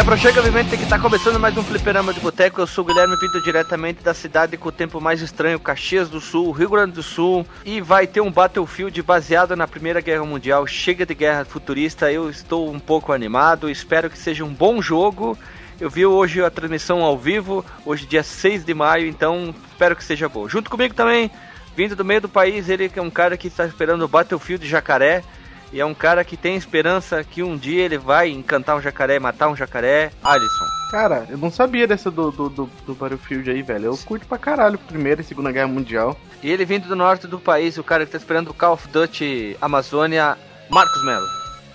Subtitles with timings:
[0.00, 2.60] Aproxima, obviamente, que está começando mais um fliperama de boteco.
[2.60, 6.20] Eu sou o Guilherme, vindo diretamente da cidade com o tempo mais estranho, Caxias do
[6.20, 7.44] Sul, Rio Grande do Sul.
[7.64, 10.66] E vai ter um Battlefield baseado na Primeira Guerra Mundial.
[10.68, 13.68] Chega de guerra futurista, eu estou um pouco animado.
[13.68, 15.36] Espero que seja um bom jogo.
[15.80, 20.04] Eu vi hoje a transmissão ao vivo, hoje dia 6 de maio, então espero que
[20.04, 20.48] seja bom.
[20.48, 21.28] Junto comigo também,
[21.76, 24.66] vindo do meio do país, ele que é um cara que está esperando o Battlefield
[24.66, 25.24] Jacaré.
[25.72, 29.18] E é um cara que tem esperança que um dia ele vai encantar um jacaré,
[29.18, 30.10] matar um jacaré.
[30.22, 30.64] Alisson.
[30.90, 33.86] Cara, eu não sabia dessa do, do, do, do Battlefield aí, velho.
[33.86, 36.18] Eu curto pra caralho Primeira e Segunda Guerra Mundial.
[36.42, 38.88] E ele vindo do norte do país, o cara que tá esperando o Call of
[38.88, 40.38] Duty Amazônia,
[40.70, 41.26] Marcos Melo.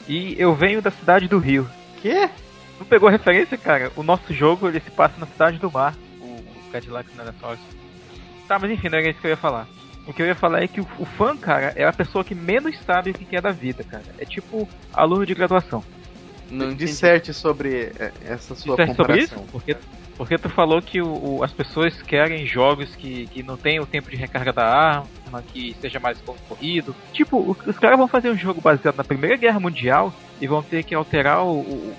[0.08, 1.70] E eu venho da cidade do Rio.
[2.02, 2.30] Quê?
[2.80, 3.92] Não pegou a referência, cara?
[3.96, 5.94] O nosso jogo ele se passa na cidade do mar.
[6.20, 7.60] O Cadillac Dinosaurs.
[8.48, 9.68] Tá, mas enfim, não era isso que eu ia falar.
[10.06, 12.36] O que eu ia falar é que o, o fã, cara, é a pessoa que
[12.36, 14.04] menos sabe o que é da vida, cara.
[14.18, 15.84] É tipo aluno de graduação.
[16.50, 18.96] Não disserte sobre é, essa sua disserte comparação.
[18.96, 19.52] sobre isso?
[19.52, 19.78] Porque,
[20.18, 23.86] porque tu falou que o, o, as pessoas querem jogos que, que não tem o
[23.86, 26.94] tempo de recarga da arma, que seja mais corrido.
[27.14, 30.84] Tipo, os caras vão fazer um jogo baseado na Primeira Guerra Mundial e vão ter
[30.84, 31.96] que alterar o, o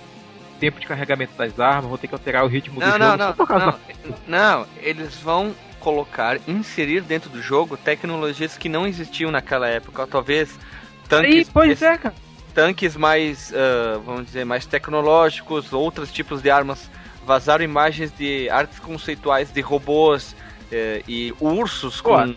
[0.60, 3.46] tempo de carregamento das armas, vão ter que alterar o ritmo não, do não, jogo.
[3.48, 9.30] Não, não, não, não, eles vão colocar, inserir dentro do jogo tecnologias que não existiam
[9.30, 10.06] naquela época.
[10.06, 10.58] Talvez
[11.06, 11.50] tanques.
[11.52, 12.14] pois é, cara.
[12.54, 16.90] Tanques mais, uh, vamos dizer, mais tecnológicos, outros tipos de armas.
[17.26, 22.34] Vazaram imagens de artes conceituais de robôs uh, e ursos com.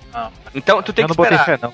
[0.53, 1.45] Então tu tem que esperar.
[1.45, 1.73] Fé, não.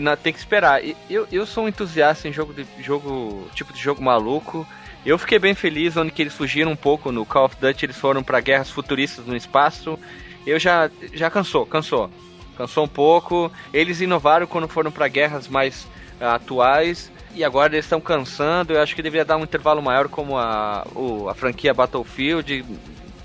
[0.00, 0.16] não.
[0.16, 0.80] Tem que esperar.
[1.10, 4.66] Eu, eu sou um entusiasta em jogo de jogo, tipo de jogo maluco.
[5.04, 7.96] Eu fiquei bem feliz onde que eles fugiram um pouco no Call of Duty, eles
[7.96, 9.98] foram para guerras futuristas no espaço
[10.46, 12.10] eu já, já cansou, cansou.
[12.56, 13.50] Cansou um pouco.
[13.72, 15.84] Eles inovaram quando foram para guerras mais
[16.20, 17.10] uh, atuais.
[17.34, 18.72] E agora eles estão cansando.
[18.72, 22.64] Eu acho que deveria dar um intervalo maior como a, o, a franquia Battlefield.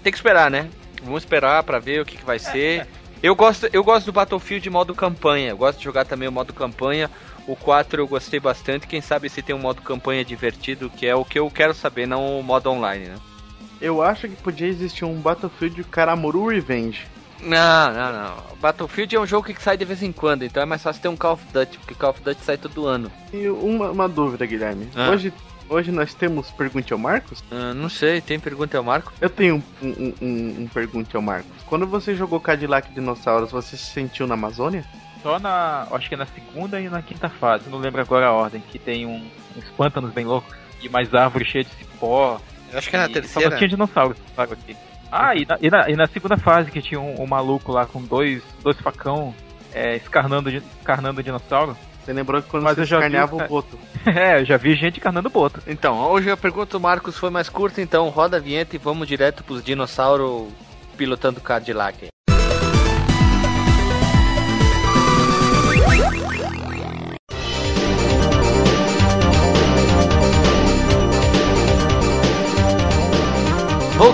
[0.03, 0.70] Tem que esperar, né?
[1.03, 2.88] Vamos esperar para ver o que, que vai ser.
[3.22, 5.50] Eu gosto, eu gosto do Battlefield modo campanha.
[5.50, 7.09] Eu gosto de jogar também o modo campanha.
[7.47, 8.88] O 4 eu gostei bastante.
[8.88, 12.08] Quem sabe se tem um modo campanha divertido, que é o que eu quero saber,
[12.08, 13.16] não o modo online, né?
[13.85, 17.06] Eu acho que podia existir um Battlefield Karamuru Revenge.
[17.40, 18.57] Não, não, não.
[18.59, 21.07] Battlefield é um jogo que sai de vez em quando, então é mais fácil ter
[21.07, 23.12] um Call of Duty, porque Call of Duty sai todo ano.
[23.31, 24.90] E uma, uma dúvida, Guilherme.
[24.96, 25.12] Ah.
[25.12, 25.31] Hoje,
[25.69, 27.44] hoje nós temos Pergunte ao Marcos?
[27.51, 29.13] Ah, não sei, tem Pergunta ao Marcos?
[29.22, 31.52] Eu tenho um, um, um, um Pergunte ao Marcos.
[31.67, 34.84] Quando você jogou Cadillac Dinossauros, você se sentiu na Amazônia?
[35.22, 35.88] Só na.
[35.91, 38.79] acho que é na segunda e na quinta fase, não lembro agora a ordem, que
[38.79, 39.23] tem um,
[39.56, 42.41] uns pântanos bem loucos e mais árvores cheias de cipó.
[42.75, 43.52] Eu acho que é na terceira.
[43.52, 44.75] Só tinha dinossauro, aqui.
[45.09, 47.86] Ah, e na, e na, e na segunda fase que tinha um, um, maluco lá
[47.86, 49.34] com dois, dois facão
[49.74, 51.78] é, escarnando, escarnando o dinossauro.
[52.03, 53.80] Você lembrou que quando Mas você eu já escarneava vi, o boto.
[54.06, 55.64] é, eu já vi gente encarnando o boto.
[55.66, 59.08] Então, hoje a pergunta do Marcos foi mais curta, então roda a vinheta e vamos
[59.08, 60.50] direto pros dinossauros
[60.97, 62.09] pilotando Cadillac.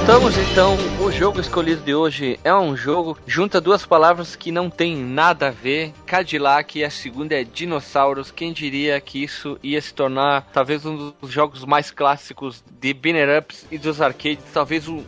[0.02, 0.76] Voltamos então.
[1.00, 5.50] O jogo escolhido de hoje é um jogo junta duas palavras que não tem nada
[5.50, 5.94] a ver.
[6.08, 8.32] Cadillac e a segunda é dinossauros.
[8.32, 13.40] Quem diria que isso ia se tornar talvez um dos jogos mais clássicos de binner
[13.40, 15.04] ups e dos arcades, talvez um,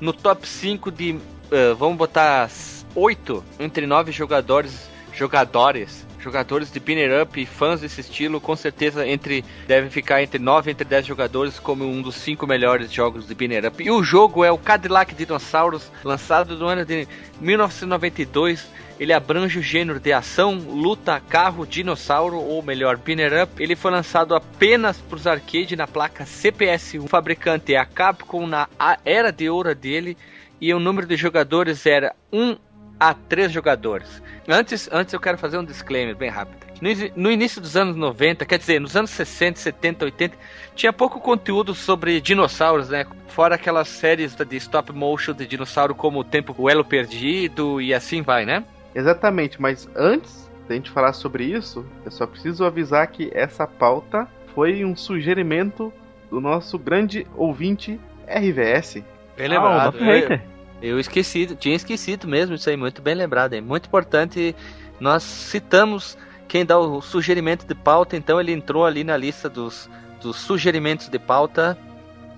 [0.00, 2.50] no top 5 de uh, vamos botar
[2.96, 9.06] 8 entre 9 jogadores jogadores jogadores de Binner Up e fãs desse estilo, com certeza
[9.06, 13.34] entre devem ficar entre 9 entre 10 jogadores como um dos 5 melhores jogos de
[13.34, 13.82] Binner Up.
[13.82, 17.08] E o jogo é o Cadillac Dinosaurus, lançado no ano de
[17.40, 18.66] 1992.
[19.00, 23.60] Ele abrange o gênero de ação, luta, carro, dinossauro, ou melhor, Binner Up.
[23.60, 27.04] Ele foi lançado apenas para os arcades na placa CPS1.
[27.04, 28.68] O fabricante é a Capcom na
[29.04, 30.16] era de ouro dele
[30.60, 32.56] e o número de jogadores era 1
[33.02, 34.22] a 3 jogadores.
[34.48, 36.64] Antes, antes eu quero fazer um disclaimer bem rápido.
[36.80, 40.36] No, no, início dos anos 90, quer dizer, nos anos 60, 70, 80,
[40.76, 43.04] tinha pouco conteúdo sobre dinossauros, né?
[43.28, 47.92] Fora aquelas séries de stop motion de dinossauro como O Tempo, O Elo Perdido e
[47.92, 48.64] assim vai, né?
[48.94, 54.28] Exatamente, mas antes da gente falar sobre isso, eu só preciso avisar que essa pauta
[54.54, 55.92] foi um sugerimento
[56.30, 57.98] do nosso grande ouvinte
[58.28, 59.02] RVS.
[59.36, 59.96] Bem lembrado.
[60.00, 60.51] Ah,
[60.82, 63.54] eu esqueci, tinha esquecido mesmo isso aí, muito bem lembrado.
[63.54, 64.56] É muito importante.
[64.98, 66.18] Nós citamos
[66.48, 69.88] quem dá o sugerimento de pauta, então ele entrou ali na lista dos,
[70.20, 71.78] dos sugerimentos de pauta.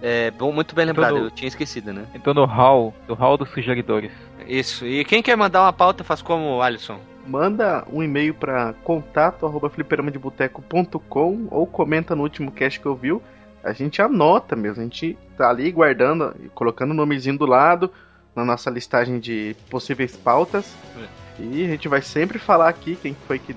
[0.02, 2.04] É bom, muito bem lembrado, eu tinha esquecido, né?
[2.14, 4.12] Então no hall, do hall dos sugeridores.
[4.46, 4.86] Isso.
[4.86, 7.00] E quem quer mandar uma pauta faz como, Alisson?
[7.26, 13.22] Manda um e-mail para contato@fliperamadeboteco.com ou comenta no último cast que eu viu
[13.64, 17.90] a gente anota mesmo, a gente tá ali guardando, colocando o nomezinho do lado
[18.34, 20.74] na nossa listagem de possíveis pautas.
[20.98, 21.42] É.
[21.42, 23.56] E a gente vai sempre falar aqui quem foi que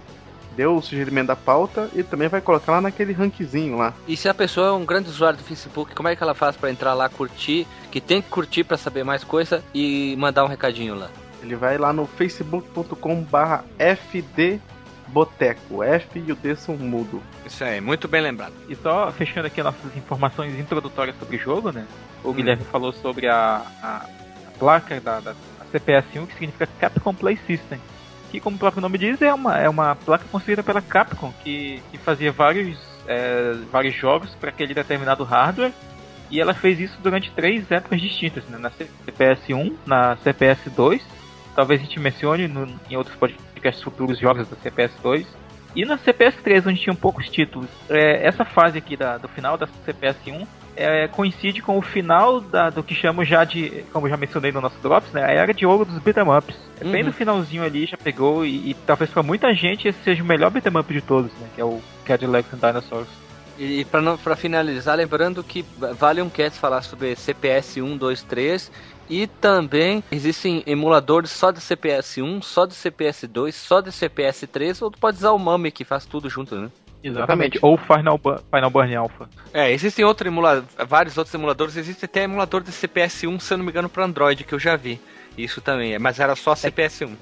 [0.58, 3.94] deu o sugerimento da pauta e também vai colocar lá naquele rankzinho lá.
[4.08, 6.58] E se a pessoa é um grande usuário do Facebook, como é que ela faz
[6.58, 10.48] para entrar lá, curtir, que tem que curtir para saber mais coisa e mandar um
[10.48, 11.10] recadinho lá?
[11.44, 17.22] Ele vai lá no facebook.com barra fdboteco, F e o D são mudo.
[17.46, 18.54] Isso aí, muito bem lembrado.
[18.68, 21.86] E só fechando aqui nossas informações introdutórias sobre o jogo, né?
[22.24, 22.34] O hum.
[22.34, 24.10] Guilherme falou sobre a, a, a
[24.60, 25.36] placa da, da
[25.74, 27.80] CPS1, que significa Capcom Play System
[28.30, 31.82] que, como o próprio nome diz, é uma, é uma placa construída pela Capcom, que,
[31.92, 32.78] que fazia vários,
[33.08, 35.72] é, vários jogos para aquele determinado hardware.
[36.30, 38.58] E ela fez isso durante três épocas distintas, né?
[38.58, 41.02] na CPS1, na CPS2,
[41.56, 45.26] talvez a gente mencione no, em outros podcasts futuros jogos da CPS2,
[45.74, 47.70] e na CPS3, onde tinham poucos títulos.
[47.90, 50.46] É, essa fase aqui da, do final da CPS1
[50.78, 54.62] é, coincide com o final da, do que chamo já de, como já mencionei no
[54.62, 56.56] nosso Drops, né, a era de ouro dos beat'em ups.
[56.82, 56.92] Uhum.
[56.92, 60.26] Bem no finalzinho ali já pegou e, e talvez para muita gente esse seja o
[60.26, 63.28] melhor beat'em up de todos, né, que é o Cadillacs and Dinosaurs.
[63.60, 65.66] E para finalizar, lembrando que
[65.98, 68.72] vale um cast falar sobre CPS 1, 2, 3
[69.10, 74.46] e também existem emuladores só de CPS 1, só de CPS 2, só de CPS
[74.46, 76.70] 3, ou tu pode usar o MAME que faz tudo junto, né?
[77.10, 77.60] Exatamente.
[77.62, 79.30] Ou Final, Final Burn Alpha.
[79.54, 81.78] É, existem outro emula vários outros emuladores.
[81.78, 84.76] Existe até emulador de CPS1, se eu não me engano, para Android, que eu já
[84.76, 85.00] vi.
[85.38, 87.16] Isso também, mas era só CPS1.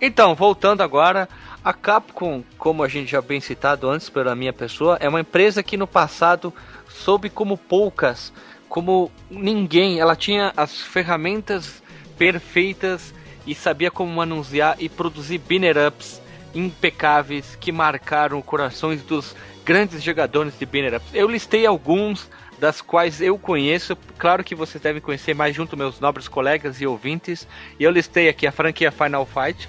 [0.00, 1.26] Então, voltando agora,
[1.64, 5.62] a Capcom, como a gente já bem citado antes pela minha pessoa, é uma empresa
[5.62, 6.52] que no passado
[6.90, 8.30] soube como poucas,
[8.68, 11.82] como ninguém, ela tinha as ferramentas
[12.18, 13.14] perfeitas
[13.46, 16.20] e sabia como anunciar e produzir binner ups
[16.54, 21.08] impecáveis que marcaram corações dos grandes jogadores de binner ups.
[21.12, 26.00] Eu listei alguns das quais eu conheço, claro que vocês devem conhecer mais junto meus
[26.00, 27.46] nobres colegas e ouvintes.
[27.78, 29.68] E eu listei aqui a franquia Final Fight.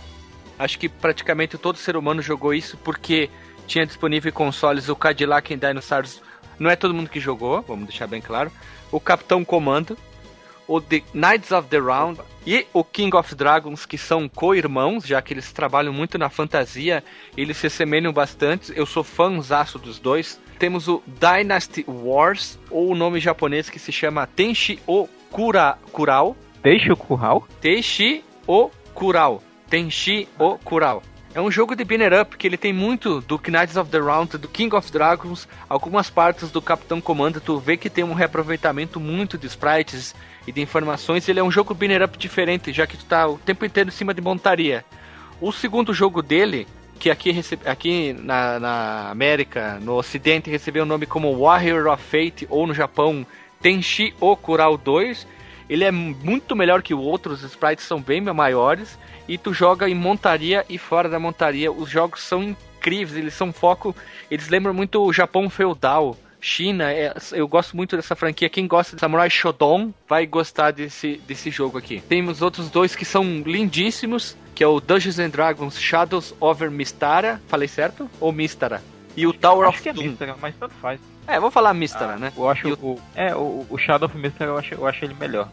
[0.58, 3.30] Acho que praticamente todo ser humano jogou isso porque
[3.68, 6.22] tinha disponível em consoles o Cadillac e Dinosaurs.
[6.58, 8.52] Não é todo mundo que jogou, vamos deixar bem claro.
[8.92, 9.98] O Capitão Comando,
[10.68, 15.22] o The Knights of the Round e o King of Dragons, que são co-irmãos, já
[15.22, 17.04] que eles trabalham muito na fantasia,
[17.36, 18.72] eles se assemelham bastante.
[18.76, 20.40] Eu sou fãzaço dos dois.
[20.60, 26.36] Temos o Dynasty Wars, ou o nome japonês que se chama Tenshi o Kura, Kurao.
[26.62, 27.48] Tenshi o Kurao?
[27.60, 29.42] Tenshi o Kurao.
[29.70, 31.02] Tenshi o Kurao.
[31.36, 34.38] É um jogo de binner up que ele tem muito do Knights of the Round,
[34.38, 39.02] do King of Dragons, algumas partes do Capitão Comando, tu vê que tem um reaproveitamento
[39.02, 40.16] muito de sprites
[40.48, 41.28] e de informações.
[41.28, 43.92] Ele é um jogo binner up diferente, já que tu tá o tempo inteiro em
[43.92, 44.86] cima de montaria.
[45.42, 46.66] O segundo jogo dele,
[46.98, 52.02] que aqui, recebe, aqui na, na América, no Ocidente, recebeu o nome como Warrior of
[52.02, 53.28] Fate, ou no Japão,
[53.62, 55.28] Tenshi Okurao 2.
[55.70, 58.98] Ele é muito melhor que o outro, os sprites são bem maiores,
[59.28, 61.72] e tu joga em montaria e fora da montaria.
[61.72, 63.96] Os jogos são incríveis, eles são foco,
[64.30, 66.18] eles lembram muito o Japão feudal.
[66.40, 68.48] China, é, eu gosto muito dessa franquia.
[68.48, 72.04] Quem gosta de Samurai Shodown vai gostar desse, desse jogo aqui.
[72.08, 77.42] Temos outros dois que são lindíssimos, que é o Dungeons and Dragons Shadows over Mistara.
[77.48, 78.08] Falei certo?
[78.20, 78.84] Ou Mistara?
[79.18, 80.04] E o Tower acho of Doom.
[80.04, 81.00] É Mistara, mas tanto faz.
[81.28, 82.34] É, vou falar Mistara, ah, né?
[82.36, 85.14] Eu acho o, o, é, o, o Shadow of Mistara eu acho, eu acho ele
[85.14, 85.50] melhor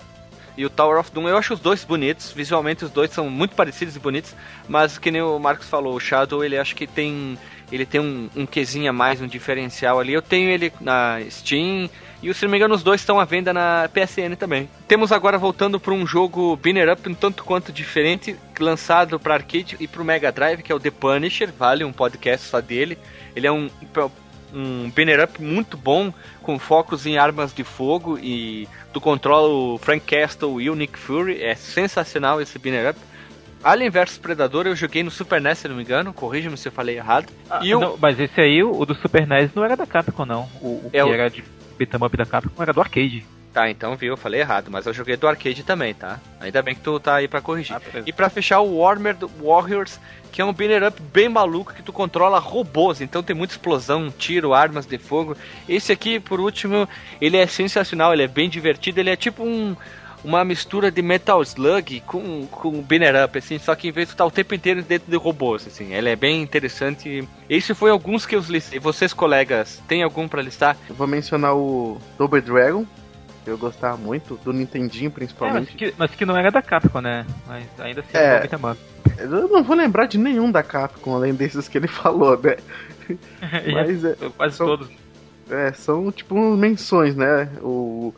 [0.57, 1.29] e o Tower of Doom.
[1.29, 4.35] Eu acho os dois bonitos, visualmente os dois são muito parecidos e bonitos,
[4.69, 7.39] mas que nem o Marcos falou, o Shadow ele acho que tem
[7.71, 10.13] ele tem um, um quesinho a mais, um diferencial ali.
[10.13, 11.89] Eu tenho ele na Steam
[12.23, 14.69] e se não me engano os dois estão à venda na PSN também.
[14.87, 19.77] Temos agora voltando para um jogo binner up um tanto quanto diferente, lançado para arcade
[19.81, 22.99] e para o Mega Drive, que é o The Punisher, vale um podcast só dele.
[23.35, 23.71] Ele é um
[24.53, 29.79] um banner up muito bom, com focos em armas de fogo e tu controla o
[29.79, 31.43] Frank Castle e o Nick Fury.
[31.43, 33.01] É sensacional esse banner up.
[33.65, 36.73] Alien vs Predador eu joguei no Super NES, se não me engano, corrija-me se eu
[36.73, 37.33] falei errado.
[37.49, 37.97] Ah, e não.
[38.01, 40.49] Mas esse aí, o do Super NES, não era da Capcom, não.
[40.61, 41.13] O, o é que o...
[41.13, 41.45] era de
[41.79, 43.25] beat'em up da Capcom era do arcade.
[43.53, 46.19] Tá, então viu, eu falei errado, mas eu joguei do arcade também, tá?
[46.41, 47.77] Ainda bem que tu tá aí pra corrigir.
[47.77, 51.83] Ah, e pra fechar, o Warmer Warriors, que é um banner up bem maluco que
[51.83, 55.37] tu controla robôs, então tem muita explosão, tiro, armas de fogo.
[55.69, 56.89] Esse aqui, por último,
[57.21, 59.77] ele é sensacional, ele é bem divertido, ele é tipo um
[60.25, 64.15] uma mistura de Metal Slug com, com Banner Up, assim, só que em vez de
[64.15, 67.29] estar o tempo inteiro dentro de robôs, assim, ele é bem interessante.
[67.49, 68.79] Esse foi alguns que eu listei.
[68.79, 70.77] Vocês, colegas, tem algum para listar?
[70.89, 72.87] Eu vou mencionar o Double Dragon,
[73.47, 75.57] eu gostava muito, do Nintendinho principalmente.
[75.57, 77.27] É, mas, que, mas, que, não era da Capcom, né?
[77.47, 78.49] Mas ainda assim é, é,
[79.25, 82.57] Eu não vou lembrar de nenhum da Capcom, além desses que ele falou, né?
[83.73, 84.89] Mas é, quase são, todos.
[85.51, 87.51] É, são tipo menções, né?
[87.61, 88.15] O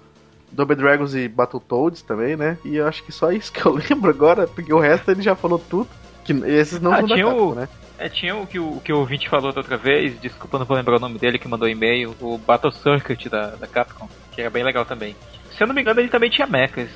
[0.52, 2.58] Double Dragons e Battletoads também, né?
[2.64, 5.34] E eu acho que só isso que eu lembro agora, porque o resto ele já
[5.34, 5.88] falou tudo.
[6.24, 7.54] Que esses não ah, são da Capcom, o...
[7.54, 7.68] né?
[7.98, 10.76] É, tinha o que o, que o ouvinte falou da outra vez, desculpa, não vou
[10.76, 14.50] lembrar o nome dele, que mandou e-mail, o Battle Circuit da, da Capcom, que era
[14.50, 15.16] bem legal também.
[15.56, 16.88] Se eu não me engano, ele também tinha mechas.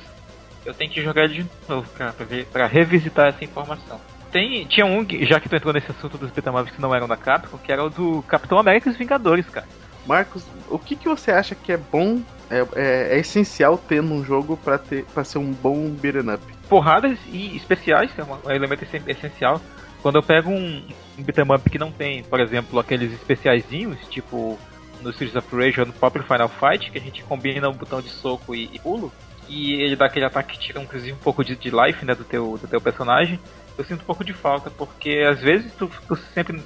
[0.65, 3.99] Eu tenho que jogar ele de novo pra, pra, ver, pra revisitar essa informação.
[4.31, 7.17] Tem, tinha um, já que tu entrou nesse assunto dos beat'em que não eram da
[7.17, 9.67] Capcom, que era o do Capitão América e os Vingadores, cara.
[10.05, 14.23] Marcos, o que, que você acha que é bom, é, é, é essencial ter num
[14.23, 16.43] jogo para ter para ser um bom beat'em up?
[16.67, 19.59] Porradas e especiais, é um elemento essencial.
[20.01, 20.83] Quando eu pego um,
[21.17, 24.59] um beat'em up que não tem, por exemplo, aqueles especiaizinhos, tipo
[25.01, 28.01] no Streets of Rage ou no próprio Final Fight, que a gente combina um botão
[28.01, 29.11] de soco e, e pulo,
[29.47, 32.23] e ele dá aquele ataque que tira inclusive um pouco de, de life né, do,
[32.23, 33.39] teu, do teu personagem,
[33.77, 36.61] eu sinto um pouco de falta, porque às vezes tu, tu sempre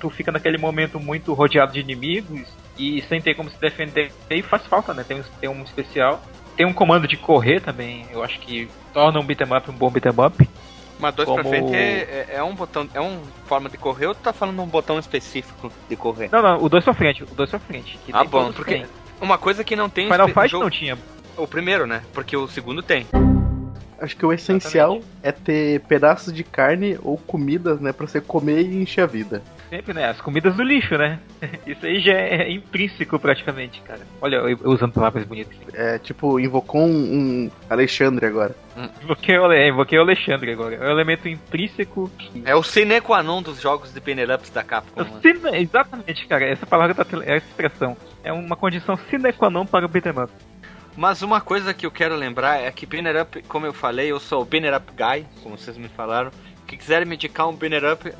[0.00, 4.42] tu fica naquele momento muito rodeado de inimigos e sem ter como se defender, e
[4.42, 5.04] faz falta, né?
[5.06, 6.22] Tem um, tem um especial.
[6.56, 9.90] Tem um comando de correr também, eu acho que torna um beat'em up um bom
[9.90, 10.48] beat'em up.
[10.98, 11.40] Mas dois como...
[11.40, 14.32] pra frente é, é, é, um botão, é uma forma de correr ou tu tá
[14.32, 16.30] falando um botão específico de correr?
[16.32, 17.98] Não, não, o dois pra frente, o dois pra frente.
[18.12, 18.86] ah, bom, porque tem.
[19.20, 20.10] uma coisa que não tem...
[20.10, 20.64] Final Fight jogo...
[20.64, 20.98] não tinha.
[21.36, 22.02] O primeiro, né?
[22.14, 23.06] Porque o segundo tem.
[24.00, 25.18] Acho que o essencial Exatamente.
[25.22, 29.42] é ter pedaços de carne ou comidas, né, pra você comer e encher a vida.
[29.68, 30.08] Sempre, né?
[30.08, 31.18] As comidas do lixo, né?
[31.66, 34.00] Isso aí já é intrínseco praticamente, cara.
[34.20, 35.56] Olha, eu, usando palavras bonitas.
[35.74, 36.88] É, tipo, invocou um,
[37.46, 38.54] um Alexandre agora.
[38.76, 38.88] Hum.
[39.02, 40.76] Invoquei, o, invoquei o Alexandre agora.
[40.76, 42.10] É o elemento intrínseco.
[42.44, 45.02] É o sine qua non dos jogos de Penelope da Capcom.
[45.02, 45.10] Né?
[45.20, 46.44] Cine, exatamente, cara.
[46.44, 47.96] Essa palavra, tá, essa expressão.
[48.22, 50.32] É uma condição sine qua non para o beat'em up.
[50.96, 54.18] Mas uma coisa que eu quero lembrar é que Banner Up, como eu falei, eu
[54.18, 56.30] sou o Banner Up Guy, como vocês me falaram.
[56.66, 58.12] Que quiserem me indicar um Banner Up,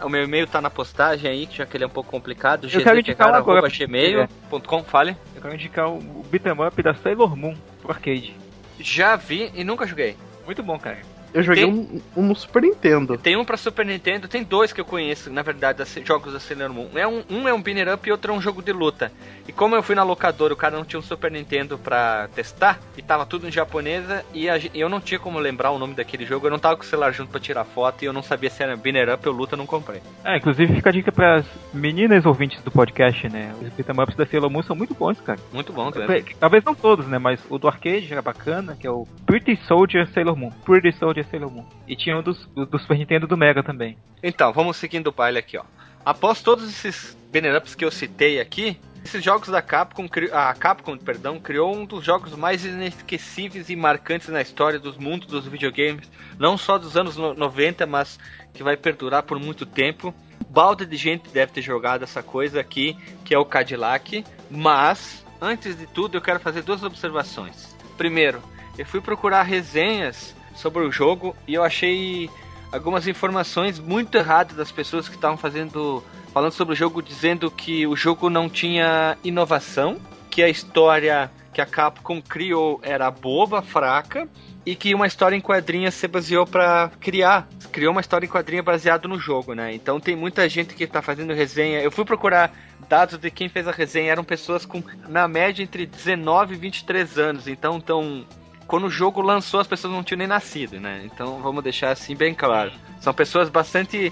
[0.00, 2.68] o meu e-mail tá na postagem aí, já que ele é um pouco complicado.
[2.72, 3.68] Eu quero indicar agora.
[3.68, 5.16] gmail.com, fale.
[5.34, 8.36] Eu quero indicar o beat'em up da Sailor Moon pro arcade.
[8.78, 10.16] Já vi e nunca joguei.
[10.46, 11.11] Muito bom, cara.
[11.34, 13.16] Eu joguei tem, um, um, Super Nintendo.
[13.16, 16.72] Tem um pra Super Nintendo, tem dois que eu conheço, na verdade, jogos da Sailor
[16.72, 16.88] Moon.
[16.94, 19.10] É um, um é um Binner Up e outro é um jogo de luta.
[19.48, 22.78] E como eu fui na locadora, o cara não tinha um Super Nintendo pra testar,
[22.96, 26.24] e tava tudo em japonesa, e a, eu não tinha como lembrar o nome daquele
[26.24, 28.50] jogo, eu não tava com o celular junto pra tirar foto, e eu não sabia
[28.50, 30.00] se era Binner Up ou luta, eu não comprei.
[30.24, 33.54] É, inclusive fica a dica pras meninas ouvintes do podcast, né?
[33.60, 35.38] Os beat'em ups da Sailor Moon são muito bons, cara.
[35.52, 36.06] Muito bons, né?
[36.38, 37.18] Talvez não todos, né?
[37.18, 40.50] Mas o do arcade era bacana, que é o Pretty Soldier Sailor Moon.
[40.64, 41.66] Pretty Soldier Sailor Moon.
[41.86, 43.96] E tinha um dos, do Super Nintendo do Mega também.
[44.22, 45.64] Então, vamos seguindo o baile aqui, ó.
[46.04, 51.38] Após todos esses banner-ups que eu citei aqui, esses jogos da Capcom, a Capcom, perdão,
[51.38, 56.56] criou um dos jogos mais inesquecíveis e marcantes na história dos mundos dos videogames, não
[56.56, 58.18] só dos anos 90, mas
[58.52, 60.14] que vai perdurar por muito tempo.
[60.48, 65.76] Balde de gente deve ter jogado essa coisa aqui, que é o Cadillac, mas antes
[65.76, 67.76] de tudo eu quero fazer duas observações.
[67.96, 68.40] Primeiro,
[68.78, 72.30] eu fui procurar resenhas sobre o jogo e eu achei
[72.70, 77.86] algumas informações muito erradas das pessoas que estavam fazendo falando sobre o jogo dizendo que
[77.86, 84.26] o jogo não tinha inovação, que a história que a Capcom criou era boba, fraca
[84.64, 88.64] e que uma história em quadrinhos se baseou para criar, criou uma história em quadrinhos
[88.64, 89.74] baseado no jogo, né?
[89.74, 91.80] Então tem muita gente que tá fazendo resenha.
[91.80, 92.54] Eu fui procurar
[92.88, 97.18] dados de quem fez a resenha, eram pessoas com na média entre 19 e 23
[97.18, 98.24] anos, então tão
[98.72, 101.02] quando o jogo lançou, as pessoas não tinham nem nascido, né?
[101.04, 102.72] Então vamos deixar assim bem claro.
[103.02, 104.10] São pessoas bastante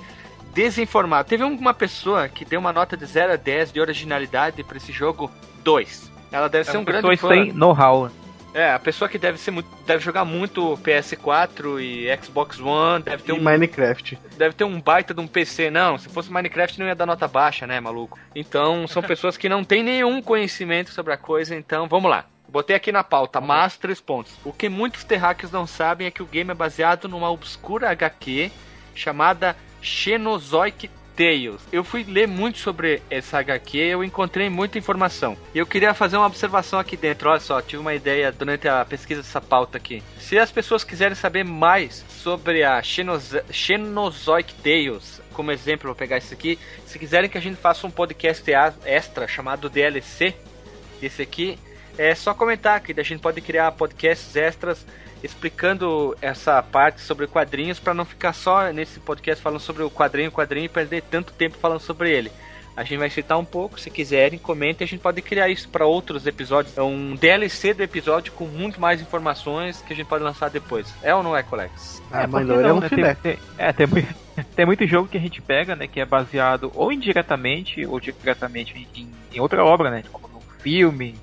[0.53, 1.31] desinformadas.
[1.31, 4.93] Teve uma pessoa que deu uma nota de 0 a 10 de originalidade para esse
[4.93, 5.31] jogo
[5.65, 6.13] 2.
[6.31, 7.29] Ela deve é ser um grande fã.
[7.29, 8.11] sem know-how.
[8.53, 13.23] É, a pessoa que deve ser muito, deve jogar muito PS4 e Xbox One, deve
[13.23, 14.19] ter e um Minecraft.
[14.37, 15.71] Deve ter um baita de um PC.
[15.71, 18.19] Não, se fosse Minecraft não ia dar nota baixa, né, maluco?
[18.35, 22.27] Então, são pessoas que não têm nenhum conhecimento sobre a coisa, então vamos lá.
[22.51, 24.33] Botei aqui na pauta, mas três pontos.
[24.45, 28.51] O que muitos terráqueos não sabem é que o game é baseado numa obscura HQ
[28.93, 31.61] chamada Xenozoic Tales.
[31.71, 35.37] Eu fui ler muito sobre essa HQ, eu encontrei muita informação.
[35.55, 37.31] E eu queria fazer uma observação aqui dentro.
[37.31, 40.03] Olha só, tive uma ideia durante a pesquisa dessa pauta aqui.
[40.19, 46.19] Se as pessoas quiserem saber mais sobre a Xenozo Xenozoic Tales, como exemplo, vou pegar
[46.19, 46.59] isso aqui.
[46.85, 48.45] Se quiserem que a gente faça um podcast
[48.85, 50.35] extra chamado DLC,
[51.01, 51.57] esse aqui,
[51.99, 54.87] é só comentar que a gente pode criar podcasts extras
[55.23, 60.33] explicando essa parte sobre quadrinhos para não ficar só nesse podcast falando sobre o quadrinho,
[60.33, 62.33] quadrinho e perder tanto tempo falando sobre ele.
[62.77, 65.85] A gente vai citar um pouco, se quiserem, comentem, a gente pode criar isso para
[65.85, 66.79] outros episódios.
[66.79, 70.95] É um DLC do episódio com muito mais informações que a gente pode lançar depois.
[71.03, 72.01] É ou não é, Colex?
[72.11, 72.89] Ah, é, mãe loira é um né?
[72.89, 73.15] filé.
[73.17, 73.87] Tem, tem, é, tem,
[74.57, 78.89] tem muito jogo que a gente pega, né, que é baseado ou indiretamente ou diretamente
[78.97, 81.17] em, em outra obra, né, como num filme,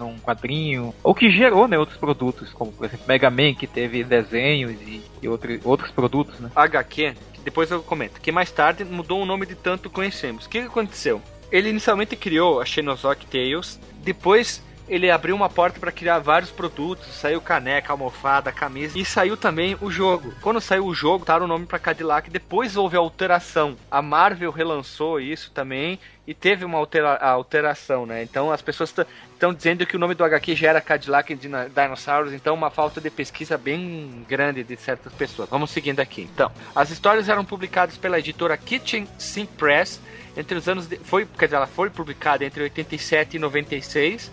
[0.00, 4.02] num quadrinho, ou que gerou né, outros produtos, como por exemplo Mega Man, que teve
[4.02, 6.40] desenhos e, e outro, outros produtos.
[6.40, 6.50] Né?
[6.56, 7.14] HQ,
[7.44, 10.46] depois eu comento, que mais tarde mudou o nome de tanto conhecemos.
[10.46, 11.22] O que, aconteceu?
[11.52, 17.14] Ele inicialmente criou a Xenozoic Tales, depois ele abriu uma porta para criar vários produtos,
[17.14, 20.34] saiu caneca, almofada, camisa e saiu também o jogo.
[20.42, 23.76] Quando saiu o jogo, taram o nome para Cadillac, depois houve alteração.
[23.88, 28.24] A Marvel relançou isso também e teve uma altera alteração, né?
[28.24, 28.92] Então as pessoas
[29.32, 33.10] estão dizendo que o nome do HQ já era Cadillac Dinosaurs, então uma falta de
[33.10, 35.48] pesquisa bem grande de certas pessoas.
[35.48, 36.22] Vamos seguindo aqui.
[36.22, 40.00] Então, as histórias eram publicadas pela editora Kitchen Sink Press
[40.36, 44.30] entre os anos de, foi, quer dizer, ela foi publicada entre 87 e 96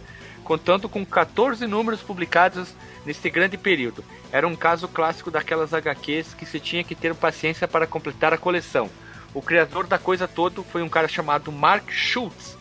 [0.48, 2.74] contando com 14 números publicados
[3.06, 4.02] neste grande período.
[4.32, 8.38] Era um caso clássico daquelas HQs que se tinha que ter paciência para completar a
[8.38, 8.90] coleção.
[9.34, 12.58] O criador da coisa toda foi um cara chamado Mark Schultz.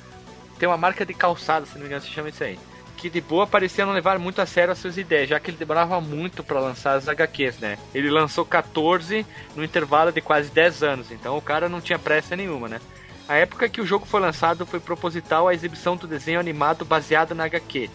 [0.58, 2.58] Tem uma marca de calçada, se não me engano, se chama isso aí.
[2.96, 5.56] Que de boa parecia não levar muito a sério as suas ideias, já que ele
[5.56, 7.78] demorava muito para lançar as HQs, né?
[7.94, 9.24] Ele lançou 14
[9.54, 12.80] no intervalo de quase 10 anos, então o cara não tinha pressa nenhuma, né?
[13.28, 17.34] A época que o jogo foi lançado foi proposital a exibição do desenho animado baseado
[17.34, 17.90] na HQ,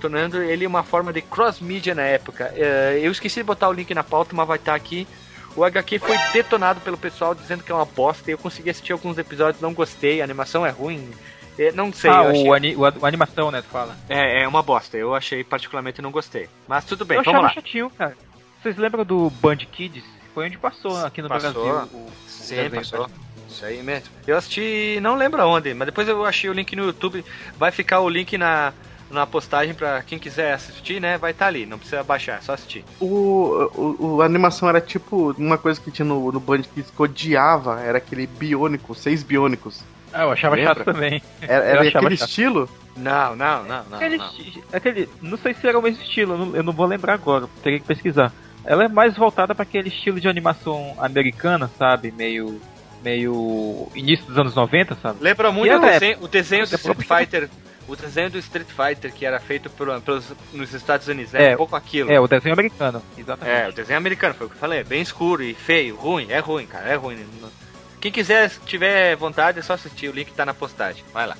[0.00, 2.52] tornando ele uma forma de cross-mídia na época.
[2.54, 5.06] É, eu esqueci de botar o link na pauta, mas vai estar aqui.
[5.56, 8.30] O HQ foi detonado pelo pessoal dizendo que é uma bosta.
[8.30, 11.10] Eu consegui assistir alguns episódios, não gostei, a animação é ruim.
[11.58, 12.10] É, não sei.
[12.10, 12.46] Ah, achei...
[12.46, 13.96] o, ani o, a animação, né, tu fala?
[14.08, 14.96] É, é uma bosta.
[14.96, 16.48] Eu achei particularmente não gostei.
[16.68, 17.48] Mas tudo bem, eu vamos lá.
[17.50, 18.16] chatinho, cara.
[18.62, 20.04] Vocês lembram do Band Kids?
[20.34, 21.52] Foi onde passou aqui no passou.
[21.52, 21.98] Brasil.
[21.98, 23.08] O, Sim, passou.
[23.48, 24.08] Isso aí mesmo.
[24.26, 27.24] Eu assisti, não lembro aonde, mas depois eu achei o link no YouTube.
[27.56, 28.72] Vai ficar o link na,
[29.10, 31.16] na postagem para quem quiser assistir, né?
[31.18, 32.84] Vai estar tá ali, não precisa baixar, é só assistir.
[33.00, 37.80] O, o, a animação era tipo uma coisa que tinha no, no Band que odiava,
[37.80, 39.82] era aquele biônico, seis biônicos.
[40.12, 40.74] Ah, eu achava Lembra?
[40.74, 41.22] chato também.
[41.42, 42.28] Era, era aquele chato.
[42.28, 42.68] estilo?
[42.96, 43.96] Não, não, não, não.
[43.96, 44.30] Aquele, não.
[44.72, 47.46] aquele, não sei se era o mesmo estilo, eu não, eu não vou lembrar agora,
[47.62, 48.32] teria que pesquisar.
[48.64, 52.10] Ela é mais voltada para aquele estilo de animação americana, sabe?
[52.10, 52.60] Meio
[53.06, 55.22] meio início dos anos 90, sabe?
[55.22, 57.48] Lembra muito o desenho, o desenho, do Street Fighter.
[57.86, 61.32] O desenho do Street Fighter que era feito por, pelos, nos Estados Unidos.
[61.32, 62.10] É, é um pouco aquilo.
[62.10, 63.56] É, o desenho americano, exatamente.
[63.56, 64.80] É, o desenho americano, foi o que eu falei.
[64.80, 66.26] É bem escuro e feio, ruim.
[66.28, 67.24] É ruim, cara, é ruim.
[68.00, 70.08] Quem quiser, tiver vontade, é só assistir.
[70.08, 71.04] O link tá na postagem.
[71.12, 71.36] Vai lá.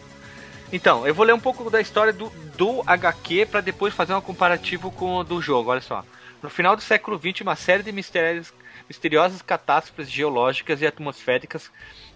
[0.73, 4.21] Então, eu vou ler um pouco da história do, do HQ para depois fazer um
[4.21, 5.71] comparativo com o do jogo.
[5.71, 6.05] Olha só.
[6.41, 8.53] No final do século XX, uma série de mistérios
[8.89, 11.71] misteriosas catástrofes geológicas e atmosféricas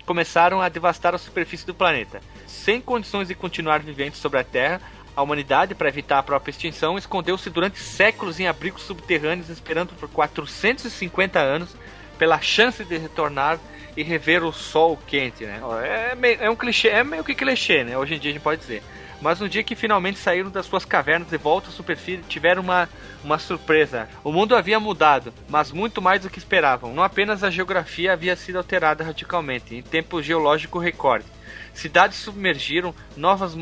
[0.06, 2.20] começaram a devastar a superfície do planeta.
[2.46, 4.80] Sem condições de continuar vivendo sobre a Terra,
[5.14, 10.08] a humanidade, para evitar a própria extinção, escondeu-se durante séculos em abrigos subterrâneos, esperando por
[10.08, 11.76] 450 anos
[12.18, 13.58] pela chance de retornar
[13.96, 15.60] e rever o sol quente, né?
[15.84, 17.98] É, meio, é um clichê, é meio que clichê, né?
[17.98, 18.82] Hoje em dia a gente pode dizer.
[19.20, 22.88] Mas no dia que finalmente saíram das suas cavernas de volta à superfície, tiveram uma,
[23.22, 24.08] uma surpresa.
[24.24, 26.94] O mundo havia mudado, mas muito mais do que esperavam.
[26.94, 31.26] Não apenas a geografia havia sido alterada radicalmente, em tempo geológico recorde.
[31.74, 33.56] Cidades submergiram, novas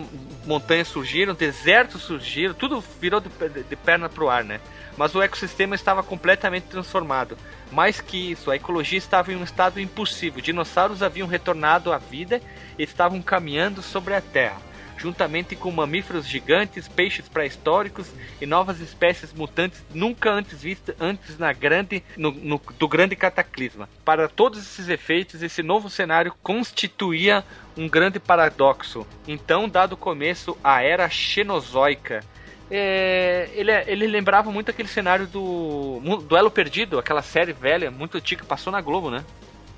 [0.47, 3.29] montanhas surgiram, desertos surgiram, tudo virou de,
[3.77, 4.61] perna pro ar, né?
[4.97, 7.37] Mas o ecossistema estava completamente transformado.
[7.71, 10.41] Mais que isso, a ecologia estava em um estado impossível.
[10.41, 12.41] Dinossauros haviam retornado à vida
[12.79, 14.68] e estavam caminhando sobre a Terra
[14.99, 21.53] juntamente com mamíferos gigantes, peixes pré-históricos e novas espécies mutantes nunca antes vistas antes na
[21.53, 23.89] grande, no, no, do grande cataclisma.
[24.05, 27.45] Para todos esses efeitos, esse novo cenário constituía
[27.77, 29.07] um grande paradoxo.
[29.27, 32.25] Então, dado começo à era xenozoica,
[32.71, 38.45] é, ele, ele lembrava muito aquele cenário do Duelo Perdido, aquela série velha, muito antiga,
[38.45, 39.25] passou na Globo, né?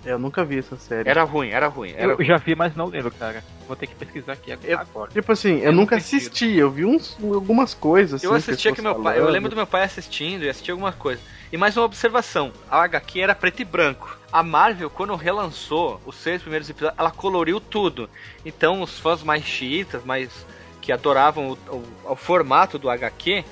[0.05, 1.09] Eu nunca vi essa série.
[1.09, 1.93] Era ruim, era ruim.
[1.95, 2.25] Era eu ruim.
[2.25, 3.45] já vi, mas não lembro, cara.
[3.67, 5.11] Vou ter que pesquisar aqui agora.
[5.11, 8.15] tipo assim, eu, eu nunca assisti, eu vi uns, algumas coisas.
[8.15, 9.19] Assim, eu assistia que meu pai.
[9.19, 11.23] Eu lembro do meu pai assistindo e assisti algumas coisas.
[11.53, 14.19] E mais uma observação: a HQ era preto e branco.
[14.33, 18.09] A Marvel, quando relançou os seis primeiros episódios, ela coloriu tudo.
[18.45, 20.47] Então, os fãs mais chiitas, mais
[20.81, 23.45] que adoravam o, o, o formato do HQ,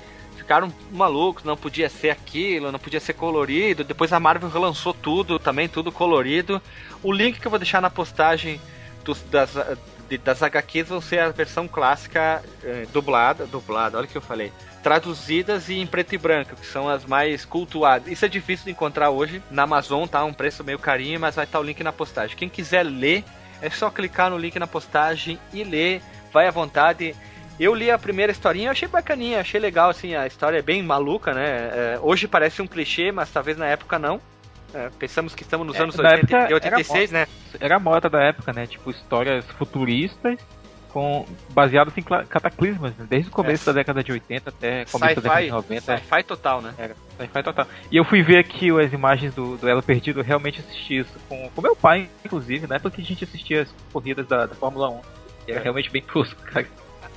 [0.49, 3.83] ficaram malucos, não podia ser aquilo, não podia ser colorido.
[3.83, 6.59] Depois a Marvel relançou tudo, também tudo colorido.
[7.03, 8.59] O link que eu vou deixar na postagem
[9.05, 9.53] dos, das,
[10.23, 14.51] das HQs vão ser a versão clássica eh, dublada, dublada, olha o que eu falei.
[14.81, 18.11] Traduzidas e em preto e branco, que são as mais cultuadas.
[18.11, 19.43] Isso é difícil de encontrar hoje.
[19.51, 22.35] Na Amazon tá um preço meio carinho, mas vai estar o link na postagem.
[22.35, 23.23] Quem quiser ler,
[23.61, 26.01] é só clicar no link na postagem e ler,
[26.33, 27.15] vai à vontade.
[27.59, 31.33] Eu li a primeira historinha, achei bacaninha, achei legal, assim, a história é bem maluca,
[31.33, 31.45] né?
[31.45, 34.21] É, hoje parece um clichê, mas talvez na época não.
[34.73, 37.27] É, pensamos que estamos nos é, anos 80, 86, era né?
[37.59, 38.65] Era a moda da época, né?
[38.65, 40.39] Tipo, histórias futuristas
[40.89, 43.05] com baseados em cataclismas, né?
[43.07, 43.73] desde o começo é.
[43.73, 45.97] da década de 80 até começo da década de 90.
[45.97, 46.73] Sci-fi total, né?
[46.77, 47.67] Era, sci-fi total.
[47.91, 51.19] E eu fui ver aqui as imagens do, do Elo Perdido, eu realmente assisti isso
[51.27, 54.55] com, com meu pai, inclusive, na época que a gente assistia as corridas da, da
[54.55, 55.01] Fórmula 1.
[55.47, 55.63] E era é.
[55.63, 56.65] realmente bem tosco, cara.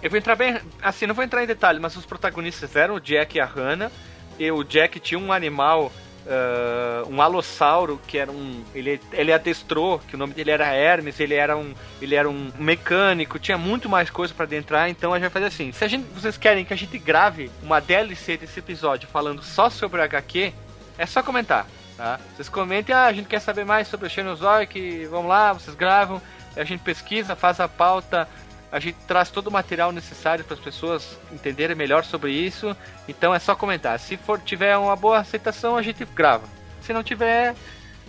[0.02, 0.58] Eu vou entrar bem.
[0.82, 3.90] Assim, não vou entrar em detalhe, mas os protagonistas eram o Jack e a Hannah.
[4.38, 5.92] E o Jack tinha um animal,
[6.26, 8.64] uh, um alossauro, que era um.
[8.74, 11.72] Ele, ele adestrou, que o nome dele era Hermes, ele era um.
[12.00, 15.46] Ele era um mecânico, tinha muito mais coisa para adentrar, então a gente vai fazer
[15.46, 15.70] assim.
[15.70, 19.70] Se a gente, vocês querem que a gente grave uma DLC desse episódio falando só
[19.70, 20.52] sobre o HQ,
[20.98, 21.66] é só comentar.
[21.96, 22.18] Tá?
[22.34, 26.20] Vocês comentem, ah, a gente quer saber mais sobre o Xenozoic, vamos lá, vocês gravam,
[26.56, 28.26] a gente pesquisa, faz a pauta,
[28.72, 32.74] a gente traz todo o material necessário para as pessoas entenderem melhor sobre isso.
[33.06, 33.98] Então é só comentar.
[33.98, 36.48] Se for tiver uma boa aceitação, a gente grava.
[36.80, 37.54] Se não tiver,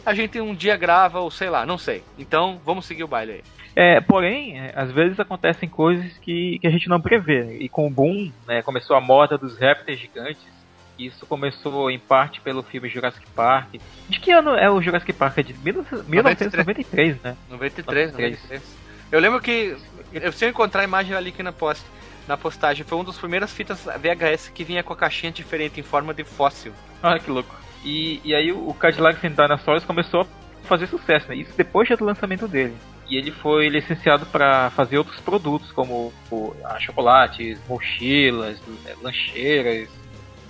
[0.05, 2.01] a gente um dia grava ou sei lá, não sei.
[2.17, 3.43] Então vamos seguir o baile aí.
[3.75, 7.57] É, porém, é, às vezes acontecem coisas que, que a gente não prevê.
[7.57, 10.53] E com o boom, né, começou a moda dos répteis gigantes.
[10.97, 13.75] Isso começou em parte pelo filme Jurassic Park.
[14.07, 15.39] De que ano é o Jurassic Park?
[15.39, 17.35] É de 1993, né?
[17.49, 18.11] 93, 93.
[18.13, 18.83] 93.
[19.11, 19.75] Eu lembro que
[20.13, 21.83] eu, se eu encontrar a imagem ali aqui na, post,
[22.27, 25.83] na postagem, foi uma das primeiras fitas VHS que vinha com a caixinha diferente em
[25.83, 26.73] forma de fóssil.
[27.01, 27.53] Ah, que louco.
[27.83, 31.35] E, e aí o Cadillac and Dinosaurs começou a fazer sucesso, né?
[31.35, 32.75] Isso depois do lançamento dele.
[33.09, 39.89] E ele foi licenciado para fazer outros produtos, como o, a chocolates, mochilas, né, lancheiras,